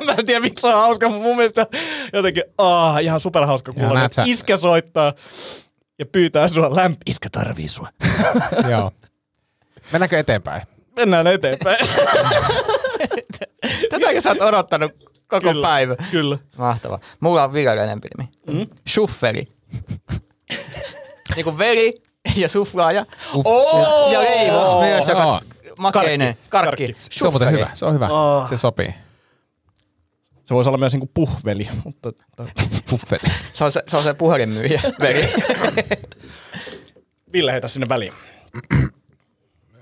[0.06, 1.68] mä en tiedä, miksi se on hauska, mutta mun mielestä
[2.14, 4.10] jotenkin ah, ihan superhauska kuulla.
[4.12, 5.14] sä- Iskä soittaa
[6.00, 7.02] ja pyytää sua lämp...
[7.06, 7.90] Iskä tarvii sua.
[8.72, 8.92] Joo.
[9.92, 10.62] Mennäänkö eteenpäin?
[10.96, 11.78] Mennään eteenpäin.
[13.90, 14.92] Tätäkö sä oot odottanut
[15.28, 15.96] koko Kyllä, päivä?
[16.12, 16.38] Kyllä.
[16.58, 17.00] Mahtavaa.
[17.20, 18.30] Mulla on vielä lempinimi.
[18.52, 18.68] Mm?
[18.90, 19.46] Shufferi.
[21.36, 21.94] niinku veri
[22.42, 23.06] ja suflaaja.
[23.34, 24.12] Oh!
[24.12, 25.42] Ja leivos myös, joka Joo.
[25.78, 26.38] makeinen.
[26.50, 26.88] Karkki.
[26.88, 27.20] Karkki.
[27.20, 28.08] Se on muuten hyvä, se on hyvä.
[28.08, 28.50] Oh.
[28.50, 28.94] Se sopii.
[30.44, 32.12] Se voisi olla myös niinku puhveli, mutta...
[32.90, 33.34] Puffeli.
[33.54, 34.82] Se on se, se, on se puhelinmyyjä.
[37.34, 38.14] Ville heitä sinne väliin.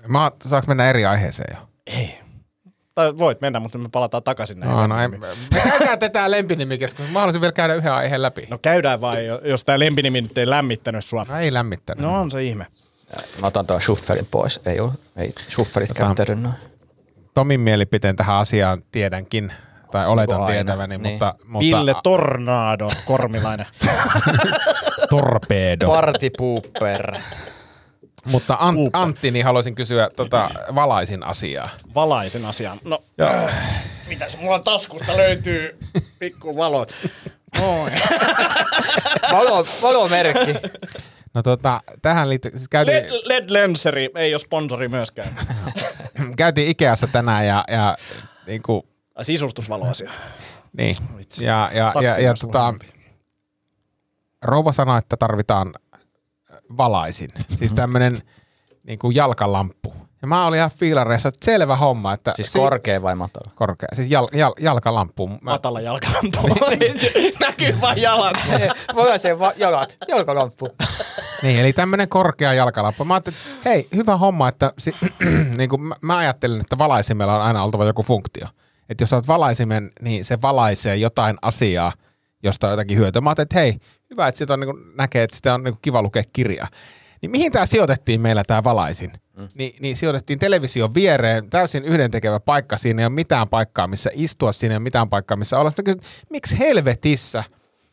[0.08, 1.68] Mä, saaks mennä eri aiheeseen jo?
[1.86, 2.21] Ei.
[2.94, 4.76] Tai voit mennä, mutta me palataan takaisin näihin.
[4.76, 5.38] No, no, ei, lempinimiin.
[5.54, 7.10] me käydään tätä lempinimikeskustelua.
[7.12, 8.46] Mä haluaisin vielä käydä yhden aiheen läpi.
[8.50, 11.26] no käydään vai, jos tää lempinimi nyt ei lämmittänyt sua.
[11.28, 12.02] No ei lämmittänyt.
[12.04, 12.66] No on se ihme.
[13.40, 14.60] Mä otan tuon shuffelin pois.
[14.66, 16.54] Ei, ole, ei shuffelit Tota- käyttänyt noin.
[17.34, 19.52] Tomin mielipiteen tähän asiaan tiedänkin,
[19.90, 20.52] tai oletan aina?
[20.52, 21.12] tietäväni, Niin.
[21.12, 23.66] mutta, mutta Ville Tornado, Kormilainen.
[25.10, 25.86] torpedo.
[25.86, 27.12] Party pooper.
[28.24, 28.78] Mutta Ant.
[28.92, 31.68] Antti, niin haluaisin kysyä tota, valaisin asiaa.
[31.94, 32.80] Valaisen asian.
[32.84, 33.54] No, äh,
[34.08, 35.78] mitäs mulla taskusta löytyy
[36.18, 36.94] pikku valot.
[37.60, 37.90] Oi.
[39.32, 40.54] Valo, valomerkki.
[41.34, 45.36] No tota, tähän liittyy, siis käytiin, LED, LED Lenseri ei ole sponsori myöskään.
[46.36, 47.96] käytiin Ikeassa tänään ja, ja
[48.46, 48.82] niin kuin,
[49.22, 50.10] Sisustusvaloasia.
[50.76, 50.96] niin.
[51.40, 52.74] Ja, ja, ja, ja, myös tota,
[54.42, 55.74] rouva sanoi, että tarvitaan
[56.76, 57.30] valaisin.
[57.54, 58.18] Siis tämmönen
[58.86, 59.94] niin kuin jalkalamppu.
[60.22, 62.12] Ja mä olin ihan fiilareissa, että selvä homma.
[62.12, 63.52] Että Siis si- korkea vai matala?
[63.54, 63.88] korkea.
[63.92, 65.26] Siis jal, jal, jalkalamppu.
[65.28, 66.38] Mä, Matala jalkalampu.
[67.40, 68.36] Näkyy vain jalat.
[68.94, 70.68] Mulla se va- jalat, jalkalamppu.
[71.42, 73.04] Niin, eli tämmöinen korkea jalkalappu.
[73.04, 74.94] Mä ajattelin, että hei, hyvä homma, että si-
[75.58, 78.46] niin kuin mä, mä ajattelen, että valaisimella on aina oltava joku funktio.
[78.88, 81.92] Että jos sä oot valaisimen, niin se valaisee jotain asiaa,
[82.42, 83.20] josta on jotakin hyötyä.
[83.20, 83.78] Mä ajattelin, että hei,
[84.12, 86.68] hyvä, että siitä on, niin kuin, näkee, että sitä on niin kuin, kiva lukea kirjaa.
[87.22, 89.12] Niin mihin tämä sijoitettiin meillä tämä valaisin?
[89.36, 89.48] Mm.
[89.54, 92.76] Ni, niin sijoitettiin television viereen, täysin yhdentekevä paikka.
[92.76, 95.72] Siinä ei ole mitään paikkaa, missä istua, siinä ei ole mitään paikkaa, missä olla.
[95.76, 97.44] Mä kysyin, miksi helvetissä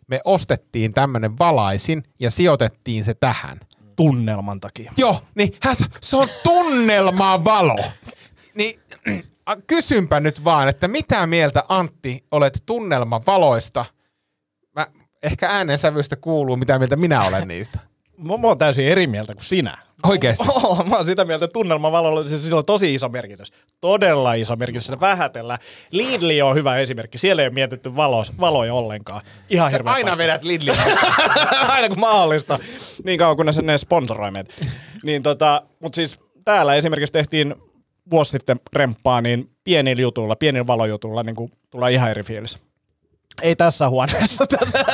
[0.08, 3.60] me ostettiin tämmöinen valaisin ja sijoitettiin se tähän?
[3.96, 4.92] Tunnelman takia.
[4.98, 7.78] Joo, niin hän, sa- se on tunnelmavalo.
[8.54, 8.80] Niin
[9.68, 13.86] kysynpä nyt vaan, että mitä mieltä Antti olet tunnelmavaloista?
[15.24, 17.80] Ehkä äänensävystä kuuluu, mitä mieltä minä olen niistä.
[18.18, 19.78] Mä, mä oon täysin eri mieltä kuin sinä.
[20.04, 20.44] Oikeesti?
[20.48, 23.54] Oh, mä oon sitä mieltä, että tunnelmavalolla siis sillä on tosi iso merkitys.
[23.82, 24.86] Todella iso merkitys.
[24.86, 25.60] Sitä vähätellään.
[25.92, 27.18] Lidli on hyvä esimerkki.
[27.18, 29.22] Siellä ei ole mietitty valos, valoja ollenkaan.
[29.50, 30.18] Ihan Sä aina paikka.
[30.18, 30.76] vedät Lidliä.
[31.68, 32.60] aina kun mahdollista.
[33.04, 34.54] Niin kauan kunnes ne sponsoroi meitä.
[35.04, 37.56] Niin tota, mutta siis täällä esimerkiksi tehtiin
[38.12, 42.58] vuosi sitten remppaa, niin pienillä jutuilla, pienillä valojutuilla niin kuin tulee ihan eri fiilis.
[43.42, 44.46] Ei tässä huoneessa.
[44.60, 44.86] Tässä.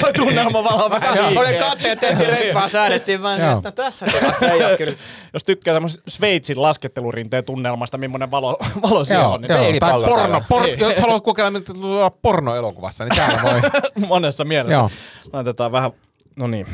[0.00, 4.64] Toi tunnelmavalo on vähän Oli katteet tehtiin reppaa, säädettiin vaan, että no tässä tilassa ei
[4.64, 4.92] ole kyllä.
[5.32, 9.58] Jos tykkää tämmöisestä Sveitsin laskettelurinteen tunnelmasta, millainen valo, valo siellä on, niin joo.
[9.58, 13.60] Tai peilipallo porno, por, jos haluat kokeilla, mitä tulee pornoelokuvassa, niin täällä voi.
[14.08, 14.74] monessa mielessä.
[14.74, 14.90] Joo.
[15.32, 15.90] Laitetaan vähän,
[16.36, 16.66] no niin,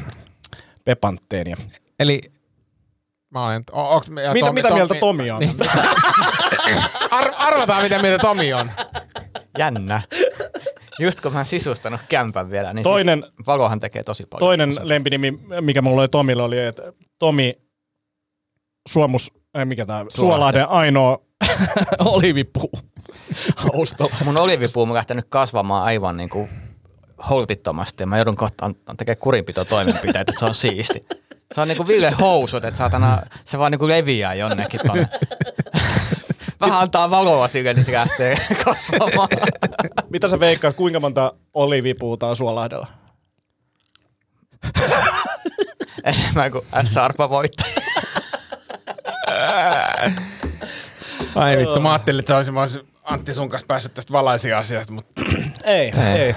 [0.85, 1.57] pepantteenia.
[2.01, 2.21] Eli
[3.31, 5.41] mä olen, o, onks, ja Mitä, mitä mieltä Tomi on?
[5.41, 5.57] Niin.
[7.11, 8.71] Ar, arvataan, mitä mieltä Tomi on.
[9.59, 10.03] Jännä.
[10.99, 14.49] Just kun mä oon sisustanut kämpän vielä, niin Toinen- siis valohan tekee tosi paljon.
[14.49, 17.55] Toinen lempinimi, mikä mulla oli Tomille, oli, että Tomi
[18.89, 21.19] Suomus, ei mikä tää, Suolahden ainoa
[22.05, 22.71] olivipuu.
[23.57, 24.17] Haustolla.
[24.25, 26.49] Mun olivipuu on lähtenyt kasvamaan aivan niin kuin
[27.31, 31.01] holtittomasti ja mä joudun kohta tekemään kurinpito toimenpiteitä, että se on siisti.
[31.55, 35.09] Se on niinku Ville housut, että saatana, se vaan niinku leviää jonnekin tonne.
[36.61, 39.29] Vähän antaa valoa sille, niin se lähtee kasvamaan.
[40.11, 42.87] Mitä sä veikkaat, kuinka monta olivipuuta on Suolahdella?
[46.05, 47.67] Enemmän kuin S-arpa voittaa.
[51.35, 54.93] Ai vittu, mä ajattelin, että sä olisin, mä olisin Antti sun kanssa päässyt tästä valaisia-asiasta,
[54.93, 55.23] mutta
[55.65, 56.21] Ei, ei.
[56.21, 56.35] Ei.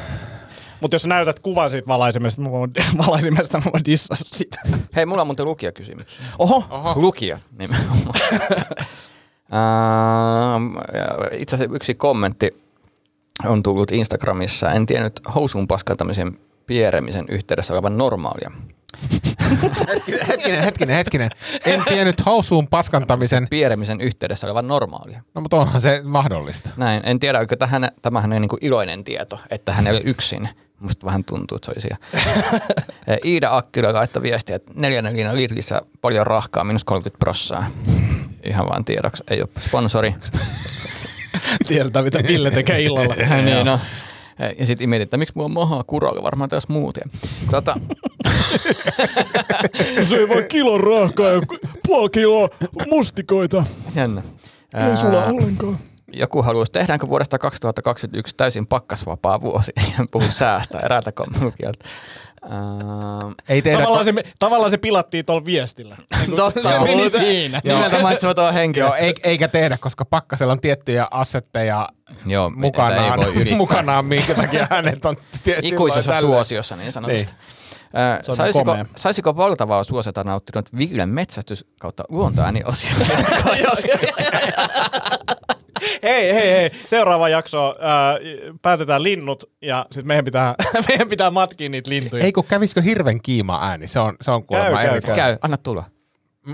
[0.81, 2.71] Mutta jos näytät kuvan siitä valaisimesta, mä voin,
[3.07, 4.57] valaisimesta mä voin dissata sitä.
[4.95, 6.19] Hei, mulla on muuten lukijakysymys.
[6.39, 6.93] Oho, Oho.
[6.95, 8.13] Lukija nimenomaan.
[9.53, 10.77] Ähm,
[11.31, 12.63] Itse asiassa yksi kommentti
[13.45, 14.71] on tullut Instagramissa.
[14.71, 18.51] En tiennyt housuun paskantamisen pieremisen yhteydessä olevan normaalia.
[20.27, 21.29] hetkinen, hetkinen, hetkinen.
[21.65, 25.21] En tiennyt housuun paskantamisen, Pieremisen yhteydessä olevan normaalia.
[25.33, 26.69] no mutta onhan se mahdollista.
[26.77, 27.01] Näin.
[27.05, 30.49] En tiedä, onko tähän, tämähän on niin kuin iloinen tieto, että hän ei ole yksin,
[30.79, 31.97] Musta vähän tuntuu, että se oli siellä.
[33.25, 37.71] Iida Akkila laittoi viestiä, että neljännellinä Lidlissä paljon rahkaa, minus 30 prossaa.
[38.43, 40.15] Ihan vaan tiedoksi, ei ole sponsori.
[41.67, 43.15] Tiedetään, mitä Ville tekee illalla.
[43.45, 43.79] niin, no.
[44.59, 46.99] Ja sitten mietin, että miksi mulla on mahaa kuralla, varmaan tässä muuta.
[47.51, 47.75] Tota,
[50.09, 51.41] Se ei vaan kilon rahkaa ja
[51.87, 52.47] puoli kiloa
[52.89, 53.63] mustikoita.
[53.95, 54.21] jännä.
[54.89, 55.77] Ei sulla ollenkaan.
[56.13, 59.71] Joku haluaisi, tehdäänkö vuodesta 2021 täysin pakkasvapaa vuosi?
[59.99, 61.85] En puhu säästä eräältä kommunikieltä.
[62.41, 62.51] Ää,
[63.49, 65.97] Ei tehdä, Tavallaan se, tavallaan se pilattiin tuolla viestillä.
[66.27, 67.61] Niin Totta, se meni siinä.
[67.63, 68.85] Nimeltä mainitsematon henkilö.
[68.85, 71.89] Joo, ei, eikä tehdä, koska pakkasella on tiettyjä assetteja
[72.25, 73.57] Joo, mukanaan, ei voi yrittää.
[73.57, 75.15] mukanaan, minkä takia hänet on
[75.61, 77.23] Ikuisessa suosiossa niin sanotusti.
[77.23, 77.35] Niin.
[78.29, 78.85] On saisiko, komea.
[78.97, 82.89] saisiko valtavaa suosiota nauttinut Villen metsästys kautta luontoääniosio?
[86.03, 86.69] Hei, hei, hei.
[86.85, 88.17] Seuraava jakso ää,
[88.61, 90.55] päätetään linnut ja sitten meidän pitää,
[90.87, 92.23] meidän pitää matkia niitä lintuja.
[92.23, 95.15] Ei kun kävisikö hirven kiima ääni, se on, se on kuulemma käy, eri- käy.
[95.15, 95.83] Käy, anna tulla.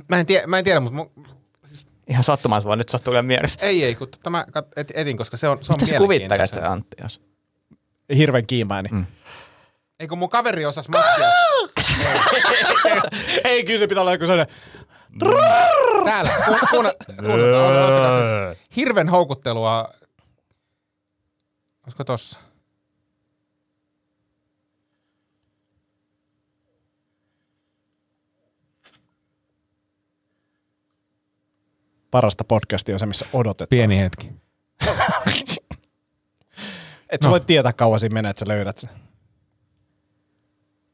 [0.09, 1.11] Mä en, tie, mä en tiedä, mutta mu,
[2.09, 3.59] Ihan sattumalta vaan nyt sattuu olemaan mielessä.
[3.65, 4.45] ei, ei, kun tämä
[4.75, 6.59] et, etin, koska se on, se on Mitä sä kuvittelet mielenkiintoista.
[6.59, 7.21] se Antti, jos?
[8.17, 8.89] Hirven kiimaini.
[8.91, 9.05] Mm.
[9.99, 11.27] Ei kun mun kaveri osas matkia.
[13.43, 14.55] Ei, kyllä se pitää olla joku sellainen.
[16.05, 16.31] Täällä,
[18.75, 19.93] Hirven houkuttelua.
[21.83, 22.39] Olisiko tossa?
[32.11, 33.67] Parasta podcastia on se, missä odotetaan.
[33.69, 34.29] Pieni hetki.
[37.09, 38.89] Et sä voit tietää kauan siinä menee, että sä löydät sen.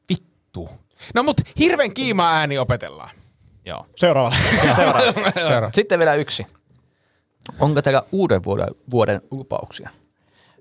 [0.08, 0.70] Vittu.
[1.14, 3.21] No mut hirven kiima ääni opetellaan.
[3.64, 3.86] Joo.
[3.96, 4.36] Seuraavalle.
[5.34, 5.70] Seuraava.
[5.74, 6.46] Sitten vielä yksi.
[7.60, 9.90] Onko teillä uuden vuoden, vuoden lupauksia?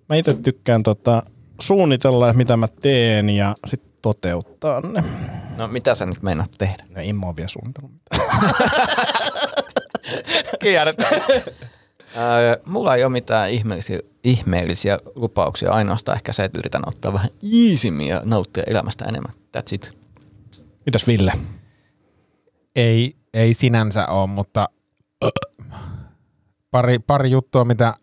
[0.09, 1.21] Mä itse tykkään tota,
[1.61, 5.03] suunnitella, mitä mä teen ja sitten toteuttaa ne.
[5.57, 6.83] No mitä sä nyt meinaat tehdä?
[6.89, 8.31] No, en mä oo vielä suunnitellut mitään.
[10.63, 11.21] Kierretään.
[12.17, 17.29] Öö, mulla ei ole mitään ihmeellisiä, ihmeellisiä lupauksia, ainoastaan ehkä se, että yritän ottaa vähän
[17.43, 19.33] iisimmin ja nauttia elämästä enemmän.
[19.57, 19.97] That's it.
[20.85, 21.33] Mitäs Ville?
[22.75, 24.69] Ei, ei sinänsä ole, mutta
[26.71, 27.93] pari, pari juttua, mitä,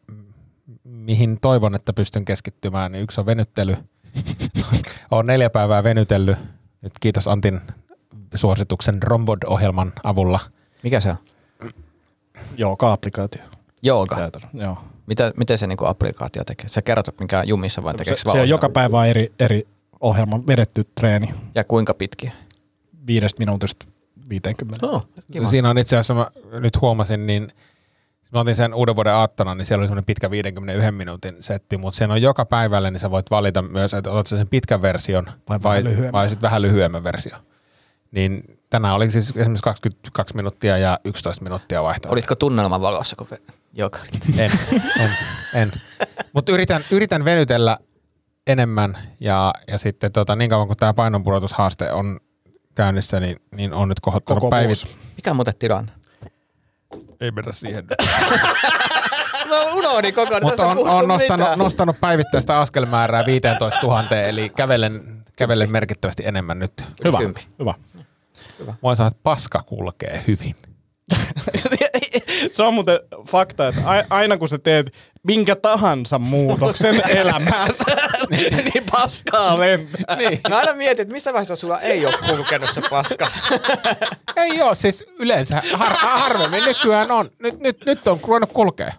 [0.85, 2.93] mihin toivon, että pystyn keskittymään.
[2.93, 3.77] Niin yksi on venyttely.
[5.11, 6.39] Olen neljä päivää venytellyt.
[6.83, 7.61] Nyt kiitos Antin
[8.35, 10.41] suosituksen Rombod-ohjelman avulla.
[10.83, 11.17] Mikä se on?
[12.57, 13.43] Joo, applikaatio.
[13.83, 14.31] Jooga.
[14.55, 14.79] Joo.
[15.07, 16.69] Mitä, miten se niinku applikaatio tekee?
[16.69, 19.69] Sä kerrot, mikä on jumissa vai Se, tekeekö se on joka päivä eri, eri
[20.01, 21.35] ohjelma vedetty treeni.
[21.55, 22.33] Ja kuinka pitkiä?
[23.07, 23.87] Viidestä minuutista
[24.29, 24.87] 50.
[24.87, 25.47] Oh, kiva.
[25.49, 27.49] Siinä on itse asiassa, mä nyt huomasin, niin
[28.33, 31.99] mä otin sen uuden vuoden aattona, niin siellä oli semmoinen pitkä 51 minuutin setti, mutta
[31.99, 35.63] sen on joka päivälle, niin sä voit valita myös, että otat sen pitkän version Vai
[35.63, 36.13] vai, lyhyemmän.
[36.13, 37.37] vai sitten vähän lyhyemmän versio.
[38.11, 42.13] Niin tänään oli siis esimerkiksi 22 minuuttia ja 11 minuuttia vaihtoehto.
[42.13, 43.27] Olitko tunnelman valossa, kun
[43.73, 43.99] joka?
[44.39, 44.51] En,
[45.01, 45.11] en,
[45.55, 45.73] en.
[46.33, 47.79] Mutta yritän, yritän venytellä
[48.47, 52.21] enemmän ja, ja sitten tota, niin kauan kuin tämä painonpudotushaaste on
[52.79, 54.67] käynnissä, niin, niin on nyt kohottanut Koko päivit.
[54.67, 54.97] vuosi.
[55.17, 55.93] Mikä on muuten tilanne?
[57.21, 57.87] Ei mennä siihen.
[59.49, 60.43] Mä unohdin koko ajan.
[60.43, 66.85] Mutta on, on nostanut, nostanut päivittäistä askelmäärää 15 000, eli kävelen, kävelen merkittävästi enemmän nyt.
[67.05, 67.19] Hyvä.
[67.19, 67.47] Kympi.
[67.59, 67.75] Hyvä.
[68.83, 70.57] Voin sanoa, että paska kulkee hyvin.
[72.53, 72.99] se on muuten
[73.29, 74.93] fakta, että aina kun sä teet
[75.29, 77.85] minkä tahansa muutoksen elämäänsä,
[78.31, 80.17] niin, niin paskaa lentää.
[80.17, 80.41] Niin.
[80.49, 83.31] Mä aina mietin, että missä vaiheessa sulla ei ole kulkenut se paska.
[84.37, 87.31] Ei ole, siis yleensä har, harvemmin nykyään on.
[87.39, 88.93] Nyt, nyt, nyt on ruvennut kulkea.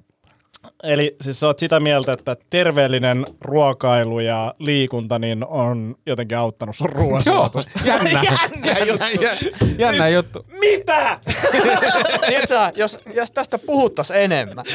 [0.84, 6.76] Eli siis sä oot sitä mieltä, että terveellinen ruokailu ja liikunta niin on jotenkin auttanut
[6.76, 7.80] sun ruoansuotusta.
[7.86, 8.10] jännä.
[8.10, 9.06] jännä juttu.
[9.22, 10.46] Jännä, jännä juttu.
[10.60, 11.20] Mitä?
[12.28, 14.66] Tiedätkö, jos, jos tästä puhuttaisiin enemmän.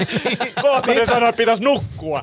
[0.62, 2.22] Kohta ne sanoo, että pitäisi nukkua.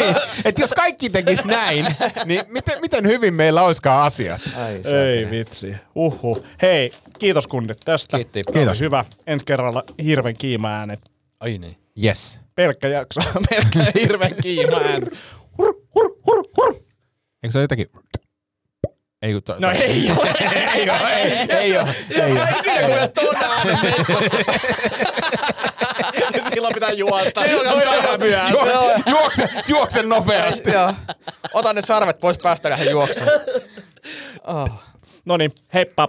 [0.00, 1.86] niin, että jos kaikki tekis näin,
[2.24, 4.40] niin miten, miten hyvin meillä olisikaan asiat?
[4.56, 5.76] Ai, Ei vitsi.
[5.94, 6.44] Uhu.
[6.62, 8.16] Hei, kiitos kundit tästä.
[8.16, 8.42] Kiitti.
[8.52, 8.80] Kiitos.
[8.80, 9.04] Hyvä.
[9.26, 11.00] Ensi kerralla hirven kiima-äänet.
[11.40, 11.76] Ai niin.
[12.04, 12.40] Yes.
[12.54, 13.20] Pelkkä jakso.
[13.50, 15.12] Pelkkä hirven kiima-äänet.
[15.58, 16.74] Hur, hur, hur, hur.
[17.42, 17.86] Eikö se ole jotakin...
[19.22, 20.34] Ei, kun to, No ei ole,
[20.74, 21.88] ei ole, ei, ei ole.
[22.10, 22.48] ei ole.
[22.58, 24.38] Ikinä kuule tuon äänen metsässä.
[26.54, 27.44] Silloin pitää juosta.
[27.44, 28.58] Silloin Se on vähän myöhäistä.
[28.58, 30.70] Juokse, juokse, juokse nopeasti.
[30.70, 30.94] Joo.
[31.54, 33.40] Ota ne sarvet pois päästä lähden juoksemaan.
[34.46, 34.70] Oh.
[35.24, 36.08] No niin, heippa.